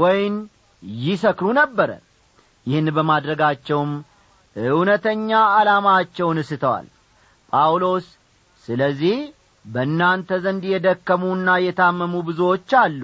ወይን 0.00 0.36
ይሰክሩ 1.02 1.46
ነበረ። 1.58 1.90
ይህን 2.66 2.88
በማድረጋቸውም 2.96 3.92
እውነተኛ 4.56 5.28
ዓላማቸውን 5.54 6.38
ስተዋል። 6.48 6.86
ጳውሎስ 7.52 8.06
ስለዚህ 8.64 9.18
በእናንተ 9.64 10.38
ዘንድ 10.44 10.64
የደከሙና 10.70 11.48
የታመሙ 11.64 12.14
ብዙዎች 12.28 12.70
አሉ 12.82 13.02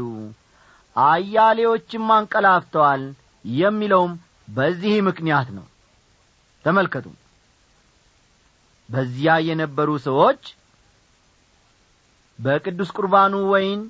አያሌዎችም 0.96 2.06
አንቀላፍተዋል 2.14 3.02
የሚለውም 3.44 4.12
በዚህ 4.48 4.94
ምክንያት 5.08 5.48
ነው። 5.56 5.64
ተመልከቱ። 6.64 7.06
በዚያ 8.88 9.34
የነበሩ 9.46 9.90
ሰዎች 10.06 10.42
በቅዱስ 12.38 12.90
ቁርባኑ 12.96 13.34
ወይን 13.52 13.80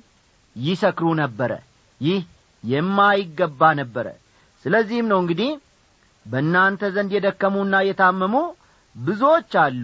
ይሰክሩ 0.55 1.07
ነበረ። 1.21 1.51
ይህ 2.01 2.19
የማይገባ 2.63 3.61
ነበረ። 3.79 4.07
ስለዚህም 4.65 5.09
ነው 5.11 5.19
እንግዲህ 5.23 5.51
በእናንተ 6.25 6.83
ዘንድ 6.95 7.11
የደከሙና 7.15 7.75
የታመሙ 7.87 8.35
ብዙዎች 8.95 9.51
አሉ 9.63 9.83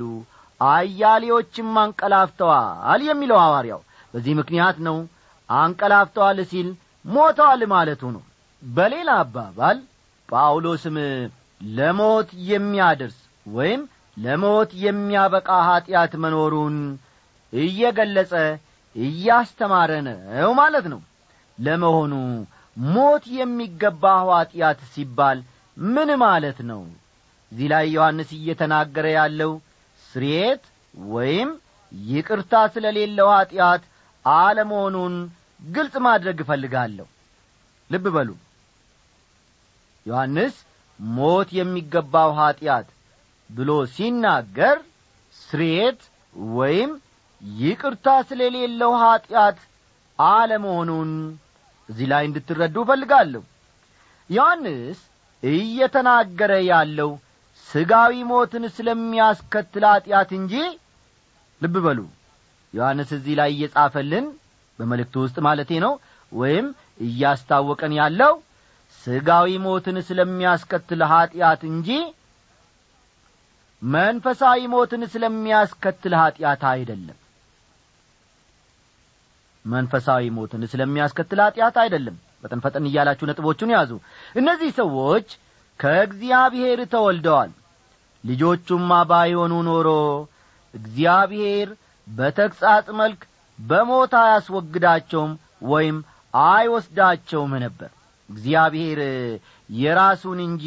አያሌዎችም 0.61 1.69
አንቀላፍተዋል 1.81 3.01
የሚለው 3.07 3.37
ሐዋርያው። 3.43 3.81
በዚህ 4.13 4.33
ምክንያት 4.39 4.77
ነው 4.87 4.97
አንቀላፍተዋል 5.49 6.39
ሲል 6.51 6.67
ሞተዋል 7.05 7.61
ማለቱ 7.71 8.01
ነው። 8.15 8.23
በሌላ 8.61 9.09
አባባል 9.23 9.77
ጳውሎስም 10.29 10.97
ለሞት 11.71 12.29
የሚያደርስ 12.49 13.17
ወይም 13.45 13.81
ለሞት 14.17 14.71
የሚያበቃ 14.83 15.49
ኀጢአት 15.67 16.13
መኖሩን 16.23 16.75
እየገለጸ 17.53 18.33
እያስተማረ 18.95 19.91
ነው 20.07 20.51
ማለት 20.59 20.85
ነው። 20.93 21.01
ለመሆኑ 21.57 22.13
ሞት 22.77 23.23
የሚገባው 23.37 24.27
ኀጢአት 24.33 24.79
ሲባል 24.93 25.39
ምን 25.77 26.09
ማለት 26.23 26.57
ነው? 26.69 26.81
እዚህ 27.51 27.67
ላይ 27.73 27.85
ዮሐንስ 27.95 28.29
እየተናገረ 28.37 29.05
ያለው 29.17 29.51
ስርየት 30.03 30.63
ወይም 31.09 31.49
ይቅርታ 31.91 32.53
ስለሌለው 32.73 33.29
ኀጢአት 33.35 33.83
አለመሆኑን 34.25 35.15
ግልጽ 35.63 35.95
ማድረግ 36.05 36.37
እፈልጋለሁ። 36.43 37.07
ልብ 37.89 38.05
በሉ። 38.15 38.29
ዮሐንስ 40.05 40.55
ሞት 40.99 41.49
የሚገባው 41.57 42.31
ኀጢአት 42.39 42.87
ብሎ 43.49 43.69
ሲናገር 43.93 44.77
ስርየት 45.41 46.01
ወይም 46.55 46.91
ይቅርታ 47.61 48.07
ስለሌለው 48.29 48.91
ኀጢአት 49.03 49.57
አለመሆኑን 50.19 51.11
እዚህ 51.89 52.07
ላይ 52.11 52.23
እንድትረዱ 52.27 52.75
እፈልጋለሁ። 52.83 53.41
ዮሐንስ 54.29 54.99
እየተናገረ 55.43 56.51
ያለው 56.71 57.11
ሥጋዊ 57.67 58.13
ሞትን 58.29 58.63
ስለሚያስከትል 58.75 59.83
ኀጢአት 59.91 60.29
እንጂ 60.39 60.53
ልብ 61.61 61.75
በሉ። 61.85 61.99
ዮሐንስ 62.73 63.09
እዚህ 63.17 63.35
ላይ 63.39 63.49
እየጻፈልን 63.55 64.25
በመልእክቱ 64.83 65.15
ውስጥ 65.25 65.37
ማለቴ 65.45 65.71
ነው። 65.83 65.93
ወይም 66.31 66.67
እያስታወቀን 67.05 67.93
ያለው 67.99 68.33
ሥጋዊ 69.05 69.49
ሞትን 69.63 69.97
ስለሚያስከትል 70.07 71.01
ኀጢአት 71.11 71.61
እንጂ 71.69 71.89
መንፈሳዊ 73.81 74.59
ሞትን 74.73 75.01
ስለሚያስከትል 75.13 76.13
ኀጢአት 76.19 76.61
አይደለም። 76.71 77.17
መንፈሳዊ 79.65 80.23
ሞትን 80.37 80.63
ስለሚያስከትል 80.71 81.39
ኀጢአት 81.45 81.75
አይደለም። 81.83 82.15
ፈጠን 82.41 82.61
ፈጠን 82.63 82.87
እያላችሁ 82.89 83.25
ነጥቦቹን 83.29 83.73
ያዙ። 83.75 83.91
እነዚህ 84.35 84.71
ሰዎች 84.79 85.27
ከእግዚአብሔር 85.79 86.79
ተወልደዋል። 86.93 87.51
ልጆቹማ 88.23 88.91
ባይሆኑ 89.09 89.53
ኖሮ 89.67 89.87
እግዚአብሔር 90.73 91.69
በተግሣጽ 92.07 92.87
መልክ 92.99 93.21
በሞት 93.63 94.13
አያስወግዳቸውም 94.21 95.31
ወይም 95.65 95.97
አይወስዳቸውም 96.33 97.51
ነበር። 97.63 97.91
እግዚአብሔር 98.29 98.99
የራሱን 99.69 100.39
እንጂ 100.47 100.65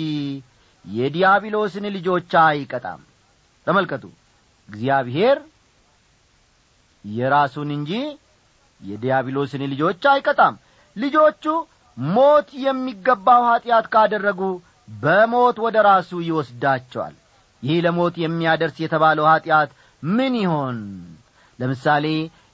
የዲያብሎስን 0.84 1.86
ልጆች 1.96 2.32
አይቀጣም። 2.42 3.00
ተመልከቱ። 3.66 4.04
እግዚአብሔር 4.68 5.38
የራሱን 7.04 7.70
እንጂ 7.76 7.92
የዲያብሎስን 8.80 9.62
ልጆች 9.72 10.02
አይቀጣም። 10.12 10.54
ልጆቹ 10.96 11.44
ሞት 11.96 12.48
የሚገባው 12.64 13.42
ኀጢአት 13.50 13.86
ካደረጉ 13.92 14.40
በሞት 15.02 15.56
ወደ 15.64 15.76
ራሱ 15.88 16.10
ይወስዳቸዋል። 16.26 17.14
ይህ 17.62 17.78
ለሞት 17.84 18.14
የሚያደርስ 18.22 18.76
የተባለው 18.80 19.26
ኀጢአት 19.30 19.70
ምን 20.02 20.34
ይሆን? 20.42 20.78
ለምሳሌ 21.58 22.06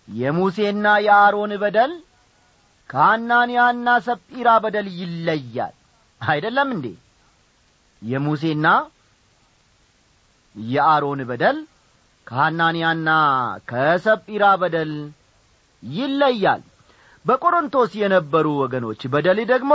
የሙሴና 0.09 0.87
የአሮን 1.07 1.53
በደል 1.62 1.93
ከአናንያና 2.91 3.88
ሰጲራ 4.07 4.49
በደል 4.65 4.88
ይለያል። 4.99 5.75
አይደለም 6.21 6.69
እንዴ? 6.75 6.87
የሙሴና 8.03 8.67
የአሮን 10.57 11.21
በደል 11.31 11.59
ከሐናንያና 12.27 13.09
ከሰጲራ 13.71 14.45
በደል 14.62 14.93
ይለያል። 15.83 16.62
በቆሮንቶስ 17.25 17.93
የነበሩ 18.01 18.47
ወገኖች 18.62 19.01
በደል 19.12 19.38
ደግሞ 19.53 19.73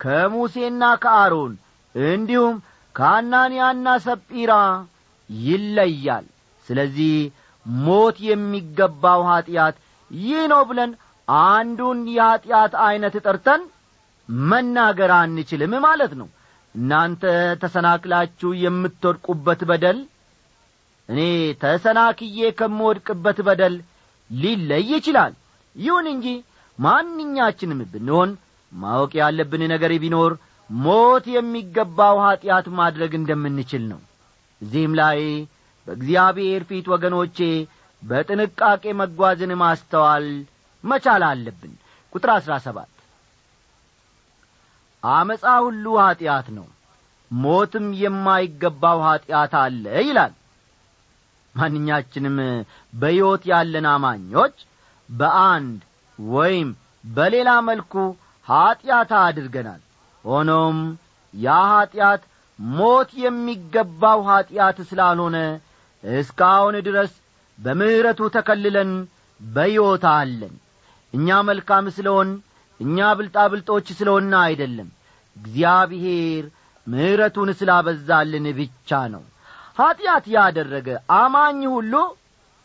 ከሙሴና 0.00 0.84
ከአሮን 1.02 1.52
እንዲሁም 1.94 2.56
ከአናንያና 2.94 3.86
ሰጲራ 4.06 4.52
ይለያል። 5.30 6.26
ስለዚህ 6.68 7.14
ሞት 7.66 8.16
የሚገባው 8.26 9.20
ኀጢአት 9.28 9.76
ይህ 10.10 10.42
ነው 10.52 10.62
ብለን 10.70 10.90
አንዱን 11.28 11.98
የኀጢአት 12.14 12.72
ዐይነት 12.84 13.14
ጠርተን 13.24 13.62
መናገር 14.48 15.10
አንችልም 15.16 15.74
ማለት 15.86 16.12
ነው። 16.20 16.28
እናንተ 16.74 17.22
ተሰናክላችሁ 17.62 18.50
የምትወድቁበት 18.62 19.60
በደል 19.70 19.98
እኔ 21.08 21.20
ተሰናክዬ 21.62 22.50
ከምወድቅበት 22.58 23.38
በደል 23.46 23.74
ሊለይ 24.30 24.86
ይችላል። 24.92 25.32
ይሁን 25.76 26.06
እንጂ 26.12 26.26
ማንኛችንም 26.78 27.80
ብንሆን 27.92 28.30
ማወቅ 28.72 29.12
ያለብን 29.20 29.62
ነገር 29.72 29.92
ቢኖር 30.02 30.32
ሞት 30.70 31.24
የሚገባው 31.34 32.16
ኀጢአት 32.24 32.66
ማድረግ 32.78 33.12
እንደምንችል 33.18 33.82
ነው። 33.90 34.00
እዚህም 34.62 34.92
ላይ 35.00 35.18
በእግዚአብሔር 35.86 36.62
ፊት 36.68 36.86
ወገኖቼ 36.92 37.38
በጥንቃቄ 38.02 38.84
መጓዝን 39.00 39.52
ማስተዋል 39.60 40.26
መቻል 40.84 41.22
አለብን። 41.28 41.72
ቁጥር 42.12 42.30
አሥራ 42.34 42.52
ሰባት 42.64 42.88
አመፃ 45.02 45.44
ሁሉ 45.64 45.84
ኀጢአት 46.00 46.48
ነው 46.56 46.66
ሞትም 47.30 47.86
የማይገባው 48.00 48.98
ኀጢአት 49.06 49.52
አለ 49.60 49.84
ይላል። 50.06 50.32
ማንኛችንም 51.54 52.36
በሕይወት 52.92 53.42
ያለን 53.50 53.86
አማኞች 53.92 54.56
በአንድ 55.08 55.80
ወይም 56.18 56.68
በሌላ 57.04 57.50
መልኩ 57.68 57.94
ኀጢአት 58.46 59.10
አድርገናል። 59.20 59.80
ሆኖም 60.24 60.78
ያ 61.34 61.56
ኀጢአት 61.72 62.22
ሞት 62.58 63.10
የሚገባው 63.22 64.20
ኀጢአት 64.28 64.78
ስላልሆነ 64.90 65.36
እስካሁን 66.04 66.76
ድረስ 66.86 67.12
በምሕረቱ 67.58 68.20
ተከልለን 68.36 68.90
በሕይወት 69.40 70.04
አለን። 70.12 70.54
እኛ 71.14 71.38
መልካም 71.48 71.86
ስለሆን 71.96 72.28
እኛ 72.80 72.98
ብልጣብልጦች 73.18 73.86
ስለሆና 73.98 74.34
አይደለም። 74.46 74.88
እግዚአብሔር 75.36 76.44
ምሕረቱን 76.86 77.50
ስላበዛልን 77.58 78.46
ብቻ 78.58 78.90
ነው። 79.12 79.22
ኀጢአት 79.78 80.24
ያደረገ 80.34 80.88
አማኝ 81.16 81.60
ሁሉ 81.74 81.94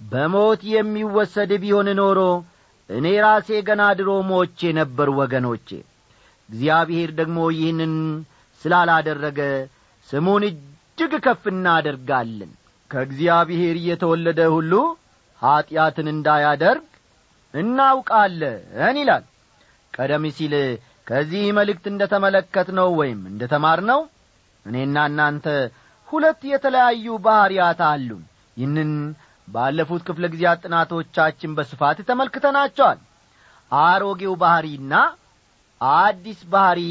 በሞት 0.02 0.62
የሚወሰድ 0.72 1.52
ቢሆን 1.62 1.90
ኖሮ 2.00 2.20
እኔ 2.90 3.08
ራሴ 3.24 3.50
ገና 3.68 3.84
ድሮ 4.00 4.10
ሞቼ 4.30 4.60
ነበር 4.80 5.08
ወገኖቼ። 5.20 5.70
እግዚአብሔር 6.50 7.10
ደግሞ 7.20 7.38
ይህንን 7.56 7.94
ስላላደረገ 8.62 9.40
ስሙን 10.08 10.44
እጅግ 10.50 11.14
ከፍ 11.26 11.44
እናደርጋለን 11.54 12.52
ከእግዚአብሔር 12.92 13.76
እየተወለደ 13.80 14.42
ሁሉ 14.54 14.74
ኀጢአትን 15.42 16.08
እንዳያደርግ 16.14 16.86
እናውቃለን 17.54 18.98
ይላል። 19.00 19.26
ቀደም 19.94 20.24
ሲል 20.38 20.54
ከዚህ 21.08 21.44
መልእክት 21.58 21.86
እንደ 21.92 22.04
ተመለከትነው 22.14 22.90
ወይም 23.00 23.20
እንደ 23.32 23.44
ተማርነው 23.54 24.02
እኔና 24.66 24.98
እናንተ 25.10 25.46
ሁለት 26.08 26.42
የተለያዩ 26.52 27.06
ባሕርያት 27.26 27.80
አሉን። 27.88 28.24
ይህንን 28.58 28.92
ባለፉት 29.48 30.02
ክፍለ 30.08 30.26
ጊዜያት 30.34 30.60
ጥናቶቻችን 30.66 31.52
በስፋት 31.58 31.98
ተመልክተናቸዋል። 32.10 33.00
አሮጌው 33.72 34.34
ባሕሪና 34.42 34.94
አዲስ 36.00 36.40
ባሕሪ 36.52 36.82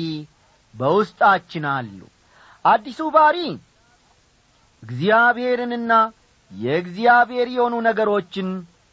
በውስጣችን 0.74 1.64
አሉ። 1.74 2.00
አዲሱ 2.64 3.00
ባሕሪ 3.14 3.38
እግዚአብሔርንና 4.82 5.92
የእግዚአብሔር 6.52 7.48
የሆኑ 7.54 7.74
ነገሮችን 7.86 8.48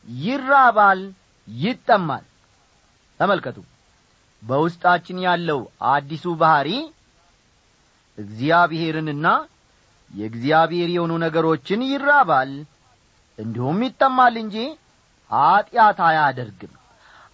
ይራባል 0.06 1.02
ይጠማል። 1.48 2.24
ተመልከቱ። 3.20 3.58
በውስጣችን 4.44 5.18
ያለው 5.26 5.60
አዲሱ 5.90 6.26
ባሕሪ 6.40 6.70
እግዚአብሔርንና 8.18 9.28
የእግዚአብሔር 10.12 10.90
የሆኑ 10.94 11.14
ነገሮችን 11.24 11.82
ይራባል 11.90 12.52
እንዲሁም 13.40 13.80
ይጠማል 13.86 14.36
እንጂ 14.42 14.58
ኀጢአት 15.32 16.00
አያደርግም። 16.08 16.74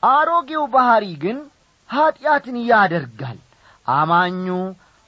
አሮጌው 0.03 0.63
ባሕሪ 0.73 1.05
ግን 1.23 1.37
ኀጢአትን 1.89 2.57
ያደርጋል። 2.69 3.39
አማኙ 3.93 4.45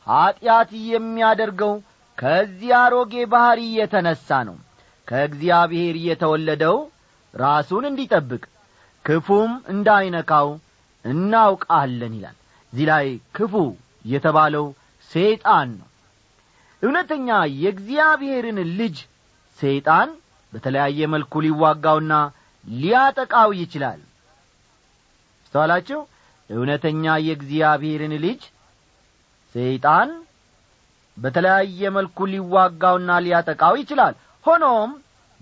ኀጢአት 0.07 0.69
የሚያደርገው 0.89 1.73
ከዚህ 2.17 2.71
አሮጌ 2.79 3.13
ባሕሪ 3.31 3.61
የተነሣ 3.77 4.27
ነው። 4.47 4.57
ከእግዚአብሔር 5.07 5.95
የተወለደው 6.07 6.77
ራሱን 7.33 7.83
እንዲጠብቅ 7.89 8.43
ክፉም 9.05 9.51
እንዳይነካው 9.73 10.49
እናውቃለን 11.05 12.13
ይላል። 12.17 12.37
እዚህ 12.73 12.85
ላይ 12.91 13.07
ክፉ 13.35 13.53
የተባለው 14.05 14.65
ሰይጣን 15.11 15.69
ነው። 15.79 15.87
እውነተኛ 16.81 17.29
የእግዚአብሔርን 17.55 18.59
ልጅ 18.79 18.97
ሰይጣን 19.59 20.09
በተለያየ 20.53 21.07
መልኩ 21.13 21.33
ሊዋጋውና 21.45 22.13
ሊያጠቃው 22.65 23.49
ይችላል። 23.59 23.99
ስተዋላችሁ 25.45 25.99
እውነተኛ 26.49 27.13
የእግዚአብሔርን 27.27 28.13
ልጅ 28.25 28.41
ሰይጣን 29.55 30.09
በተለያየ 31.17 31.89
መልኩ 31.95 32.17
ሊዋጋውና 32.31 33.11
ሊያጠቃው 33.25 33.73
ይችላል። 33.81 34.13
ሆኖም 34.45 34.91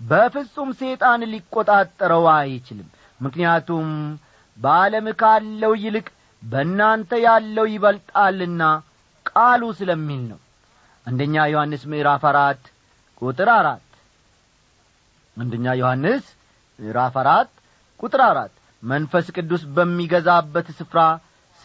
በፍጹም 0.00 0.70
ሰይጣን 0.80 1.20
ሊቈጣጠረው 1.32 2.24
አይችልም። 2.34 2.88
ምክንያቱም 3.20 3.88
በዓለም 4.58 5.06
ካለው 5.20 5.72
ይልቅ 5.82 6.06
በእናንተ 6.42 7.10
ያለው 7.26 7.66
ይበልጣልና 7.72 8.62
ቃሉ 9.26 9.62
ስለሚል 9.78 10.22
ነው። 10.30 10.38
አንደኛ 11.06 11.44
ዮሐንስ 11.52 11.82
ምዕራፍ 11.90 12.24
አራት 12.30 12.62
ቁጥር 13.22 13.48
አራት 13.54 13.84
አንደኛ 15.36 15.66
ዮሐንስ 15.80 16.24
ምዕራፍ 16.78 17.14
አራት 17.22 17.50
ቁጥር 18.00 18.22
አራት 18.28 18.52
መንፈስ 18.82 19.26
ቅዱስ 19.36 19.62
በሚገዛበት 19.76 20.68
ስፍራ 20.78 21.00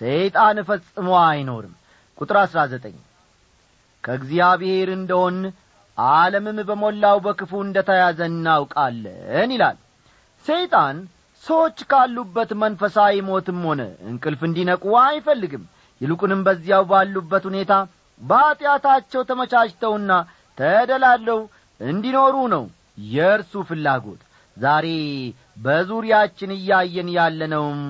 ሰይጣን 0.02 0.58
ፈጽሞ 0.70 1.10
አይኖርም። 1.26 1.74
ቁጥር 2.18 2.38
አሥራ 2.42 2.60
ዘጠኝ 2.74 2.96
ከእግዚአብሔር 4.06 4.90
እንደሆን 4.96 5.38
ዓለምም 5.98 6.58
በሞላው 6.70 7.18
በክፉ 7.26 7.52
እንደ 7.66 7.78
ተያዘ 7.88 8.20
እናውቃለን 8.32 9.52
ይላል። 9.56 9.78
ሰይጣን 10.46 10.98
ሰዎች 11.44 11.78
ካሉበት 11.92 12.52
መንፈሳዊ 12.62 13.16
ሞትም 13.28 13.60
ሆነ 13.68 13.82
እንቅልፍ 14.10 14.42
እንዲነቁ 14.48 14.84
አይፈልግም። 15.04 15.64
ይልቁንም 16.02 16.42
በዚያው 16.48 16.84
ባሉበት 16.90 17.44
ሁኔታ 17.50 17.74
በኀጢአታቸው 18.22 19.22
ተመቻችተውና 19.30 20.12
ተደላለው 20.58 21.40
እንዲኖሩ 21.80 22.36
ነው 22.54 22.64
የእርሱ 23.08 23.64
ፍላጎት። 23.70 24.22
ዛሬ 24.58 24.88
በዙሪያችን 25.58 26.52
እያየን 26.58 27.10
ያለነውም 27.16 27.82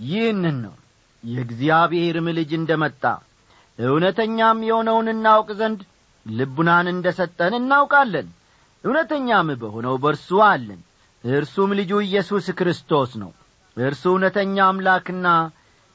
ይህንን 0.00 0.56
ነው። 0.64 0.74
የእግዚአብሔርም 1.24 2.26
ልጅ 2.38 2.50
እንደ 2.58 2.72
መጣ 2.82 3.02
እውነተኛም 3.78 4.58
የሆነውን 4.68 5.08
እናውቅ 5.12 5.48
ዘንድ 5.60 5.80
ልቡናን 6.26 6.86
እንደ 6.92 7.06
ሰጠን 7.18 7.54
እናውቃለን። 7.58 8.28
እውነተኛም 8.84 9.48
በሆነው 9.62 9.94
በእርሱ 10.02 10.28
አለን። 10.48 10.80
እርሱም 11.24 11.70
ልጁ 11.78 11.92
ኢየሱስ 12.06 12.46
ክርስቶስ 12.58 13.10
ነው። 13.22 13.30
እርሱ 13.76 14.02
እውነተኛ 14.12 14.56
አምላክና 14.66 15.26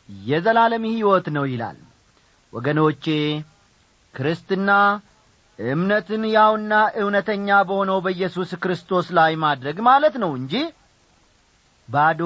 የዘላለም 0.10 0.84
ሕይወት 0.92 1.28
ነው 1.36 1.46
ይላል። 1.52 1.78
ወገኖቼ 2.54 3.06
ክርስትና 4.14 4.70
እምነትን 5.60 6.24
ያውና 6.34 6.74
እውነተኛ 7.02 7.48
በሆነው 7.70 7.98
በኢየሱስ 8.06 8.52
ክርስቶስ 8.64 9.08
ላይ 9.18 9.34
ማድረግ 9.44 9.78
ማለት 9.88 10.16
ነው 10.24 10.32
እንጂ 10.40 10.54
ባዶ 11.90 12.22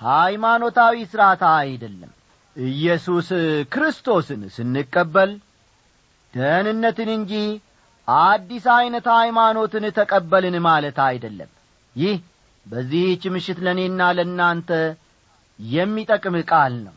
ሃይማኖታዊ 0.00 0.96
ሥርዓት 1.10 1.42
አይደለም 1.52 2.10
ኢየሱስ 2.56 3.28
ክርስቶስን 3.72 4.42
ስንቀበል 4.54 5.30
ደህንነትን 6.34 7.10
እንጂ 7.16 7.32
አዲስ 8.08 8.64
ዐይነት 8.74 9.06
ሃይማኖትን 9.14 9.84
ተቀበልን 9.98 10.56
ማለት 10.66 10.98
አይደለም። 11.06 11.50
ይህ 11.96 12.16
በዚህች 12.66 13.22
ምሽት 13.34 13.58
ለእኔና 13.66 14.00
ለእናንተ 14.16 14.70
የሚጠቅም 15.58 16.36
ቃል 16.50 16.74
ነው። 16.86 16.94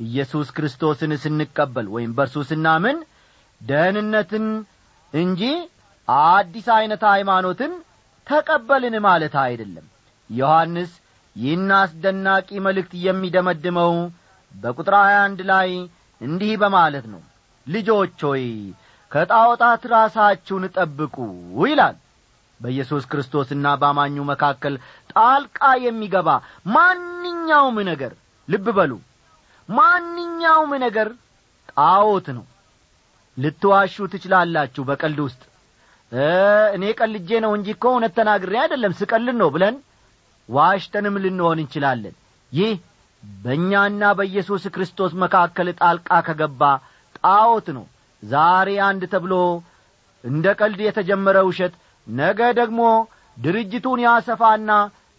ኢየሱስ 0.00 0.48
ክርስቶስን 0.56 1.12
ስንቀበል 1.22 1.86
ወይም 1.94 2.10
በርሱ 2.18 2.36
ስናምን 2.50 2.96
ደህንነትን 3.60 4.46
እንጂ 5.12 5.42
አዲስ 6.28 6.66
ዐይነት 6.76 7.02
ሃይማኖትን 7.12 7.72
ተቀበልን 8.26 8.94
ማለት 9.06 9.34
አይደለም። 9.44 9.86
ዮሐንስ 10.30 10.92
ይህን 11.36 11.70
አስደናቂ 11.78 12.48
መልእክት 12.66 12.92
የሚደመድመው 13.06 13.92
በቁጥር 14.54 14.94
ሀያ 15.00 15.16
አንድ 15.24 15.40
ላይ 15.50 15.70
እንዲህ 16.20 16.52
በማለት 16.62 17.06
ነው። 17.12 17.22
ልጆች 17.66 18.20
ሆይ 18.28 18.44
ከጣዖታት 19.10 19.82
ራሳችሁን 19.92 20.64
ጠብቁ 20.76 21.16
ይላል። 21.64 21.96
በኢየሱስ 22.60 23.04
ክርስቶስና 23.10 23.66
በአማኙ 23.80 24.16
መካከል 24.30 24.74
ጣልቃ 25.12 25.58
የሚገባ 25.84 26.28
ማንኛውም 26.74 27.76
ነገር 27.90 28.12
ልብ 28.48 28.66
በሉ 28.78 28.92
ማንኛውም 29.68 30.72
ነገር 30.84 31.08
ጣዖት 31.72 32.28
ነው። 32.36 32.44
ልትዋሹ 33.36 34.06
ትችላላችሁ 34.12 34.82
በቀልድ 34.88 35.18
ውስጥ። 35.26 35.42
እኔ 36.74 36.84
ቀልጄ 36.98 37.30
ነው 37.44 37.52
እንጂ 37.56 37.68
እኮ 37.76 37.84
እውነት 37.92 38.12
ተናግሬ 38.18 38.54
አይደለም 38.62 38.92
ስቀልድ 39.00 39.36
ነው 39.42 39.48
ብለን 39.54 39.74
ዋሽተንም 40.48 41.16
ልንሆን 41.24 41.58
እንችላለን። 41.62 42.14
ይህ 42.52 42.72
በእኛና 43.24 44.02
በኢየሱስ 44.18 44.64
ክርስቶስ 44.74 45.12
መካከል 45.22 45.68
ጣልቃ 45.80 46.08
ከገባ 46.26 46.62
ጣዖት 47.18 47.68
ነው። 47.76 47.84
ዛሬ 48.22 48.68
አንድ 48.86 49.02
ተብሎ 49.12 49.34
እንደ 50.24 50.46
ቀልድ 50.60 50.80
የተጀመረ 50.84 51.38
ውሸት 51.48 51.74
ነገ 52.06 52.40
ደግሞ 52.60 52.80
ድርጅቱን 53.36 54.00
ያሰፋና 54.06 54.70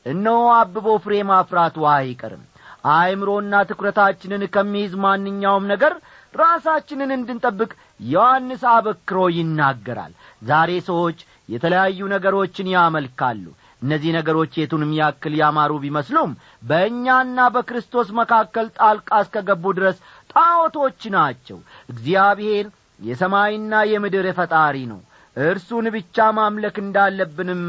እነሆ 0.05 0.39
አብቦ 0.57 0.87
ፍሬ 1.03 1.15
ማፍራቱ 1.29 1.77
አይቀርም። 1.93 2.43
አእምሮና 2.89 3.53
ትኩረታችንን 3.69 4.43
ከሚይዝ 4.53 4.93
ማንኛውም 5.03 5.65
ነገር 5.71 5.93
ራሳችንን 6.33 7.09
እንድንጠብቅ 7.15 7.71
ዮሐንስ 8.09 8.61
አበክሮ 8.73 9.19
ይናገራል። 9.37 10.13
ዛሬ 10.41 10.71
ሰዎች 10.89 11.19
የተለያዩ 11.49 11.99
ነገሮችን 12.13 12.67
ያመልካሉ 12.75 13.43
እነዚህ 13.81 14.11
ነገሮች 14.15 14.53
የቱንም 14.59 14.91
ያክል 14.97 15.33
ያማሩ 15.39 15.71
ቢመስሉም 15.83 16.31
በእኛና 16.63 17.47
በክርስቶስ 17.53 18.09
መካከል 18.19 18.67
ጣልቃ 18.77 19.09
እስከገቡ 19.23 19.73
ድረስ 19.77 19.97
ጣዖቶች 20.33 21.01
ናቸው። 21.15 21.59
እግዚአብሔር 21.89 22.65
የሰማይና 22.99 23.73
የምድር 23.91 24.27
ፈጣሪ 24.39 24.77
ነው። 24.91 24.99
እርሱን 25.35 25.85
ብቻ 25.95 26.27
ማምለክ 26.37 26.77
እንዳለብንም 26.83 27.63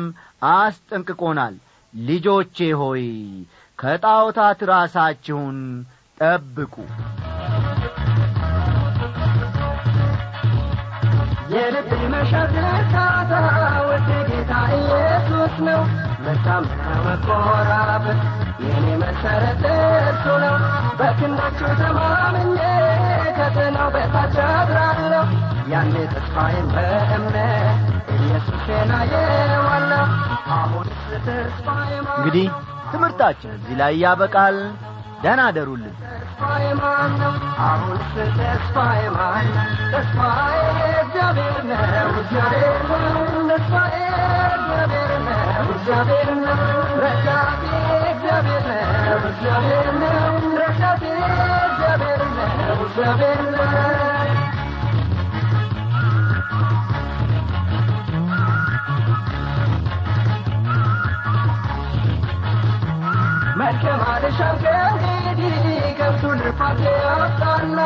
አስጠንቅቆናል። 0.52 1.56
ልጆቼ 1.94 2.58
ሆይ 2.80 3.04
ከጣዖታት 3.78 4.60
ራሳችሁን 4.70 5.58
ጠብቁ። 6.20 6.74
የልብ 11.52 11.88
ጌታ 12.52 12.96
ኢየሱስ 15.50 15.66
ነው። 15.66 15.82
መታመና 16.24 16.82
መኮራበት 17.04 18.20
የኔ 18.64 18.86
መሰረት 19.02 19.62
እርሱ 19.70 20.26
ነው። 20.44 20.54
በክንዳችሁ 20.98 21.68
ተማምኜ 21.80 22.58
ከጥላው 23.38 23.88
በታች 23.94 24.36
አድራለሁ። 24.48 25.24
ያኔ 25.72 25.94
ተስፋዬን 26.12 26.66
በእምነት 26.74 27.80
ኢየሱሴን 28.16 28.92
አየዋለሁ 28.98 30.04
አሁንስ 30.56 30.94
ተስፋዬ 31.26 31.92
እንግዲህ 32.12 32.46
ትምህርታችን 32.92 33.52
እዚህ 33.58 33.74
ላይ 33.80 33.94
ያበቃል። 34.04 34.58
ደህና 35.22 35.40
አደሩልን። 35.48 35.94
ተስፋዬ 36.02 36.66
ማን 36.78 37.10
ነው? 37.20 37.32
አሁንስ 37.64 38.06
ተስፋዬ 38.38 39.02
ማን? 39.16 39.48
ተስፋዬ 39.92 40.54
እግዚአብሔር 41.02 41.58
ነው፣ 41.64 42.08
እግዚአብሔር 42.22 42.78
ነው። 42.90 43.26
ተስፋዬ 43.50 43.96
መልካም 63.60 64.00
አልሻም 64.10 64.56
ከእንግዲህ 64.62 65.56
ከብቱ 65.98 66.22
ልፋት 66.40 66.80
ያወጣና 66.86 67.78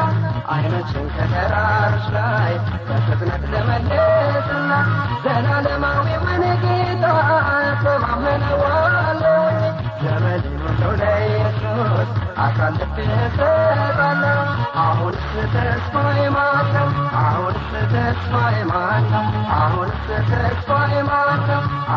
አይኖችን 0.53 1.07
ከተራሮች 1.15 2.07
ላይ 2.17 2.53
በፍጥነት 2.89 3.45
ለመለስና 3.53 4.73
ዘላለማዊውን 5.25 6.43
ጌታ 6.65 7.05
ተማመነዋለሁ 7.85 9.33
ዘመኔን 10.03 10.57
ሁሉ 10.65 10.83
ለኢየሱስ 11.01 12.11
አሳልፌ 12.45 12.97
እሰጣለሁ 13.19 14.41
አሁንስ 14.85 15.25
ተስፋዬ 15.55 16.23
ማን 16.35 16.75
አሁንስ 17.23 17.71
ተስፋዬ 17.95 18.59
ማን 18.71 19.07
አሁንስ 19.59 20.01
ተስፋዬ 20.31 20.95
ማን 21.09 21.49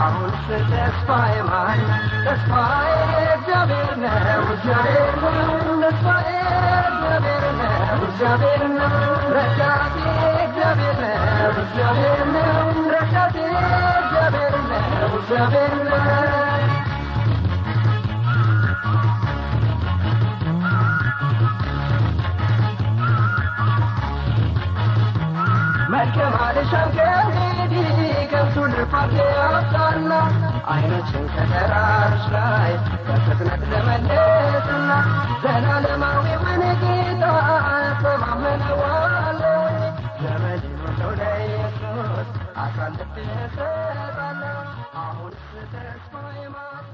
አሁንስ 0.01 0.39
ተስፋዬ 0.71 1.35
ማን 1.49 1.81
ተስፋዬ 2.27 2.89
እግዚአብሔር 3.35 3.93
ነው 4.03 4.43
እግዚአብሔር 4.55 5.06
እግዚአብሔር 8.19 8.61
ነው 8.71 8.93
ረዳቴ 9.33 9.97
እግዚአብሔር 10.45 10.95
ነው 11.01 11.51
እግዚአብሔር 11.55 12.21
ነው 12.29 12.55
ረዳቴ 12.93 13.35
እግዚአብሔር 13.97 14.55
ነው 14.63 15.11
እግዚአብሔር 15.19 15.75
ነው። 15.83 16.01
ያወጣና 29.29 30.11
አይኖችን 30.69 31.23
ከተራሮች 31.33 32.25
ላይ 32.33 32.71
በፍጥነት 33.07 33.61
ለመለስና 33.71 34.89
ዘላለማዊውን 35.43 36.61
ጌታ 36.81 37.23
አሳልፌ 42.57 43.15
እሰጣለሁ። 43.37 44.57
አሁን 45.01 45.33
ተስፋ 45.73 46.13
የማታ 46.37 46.93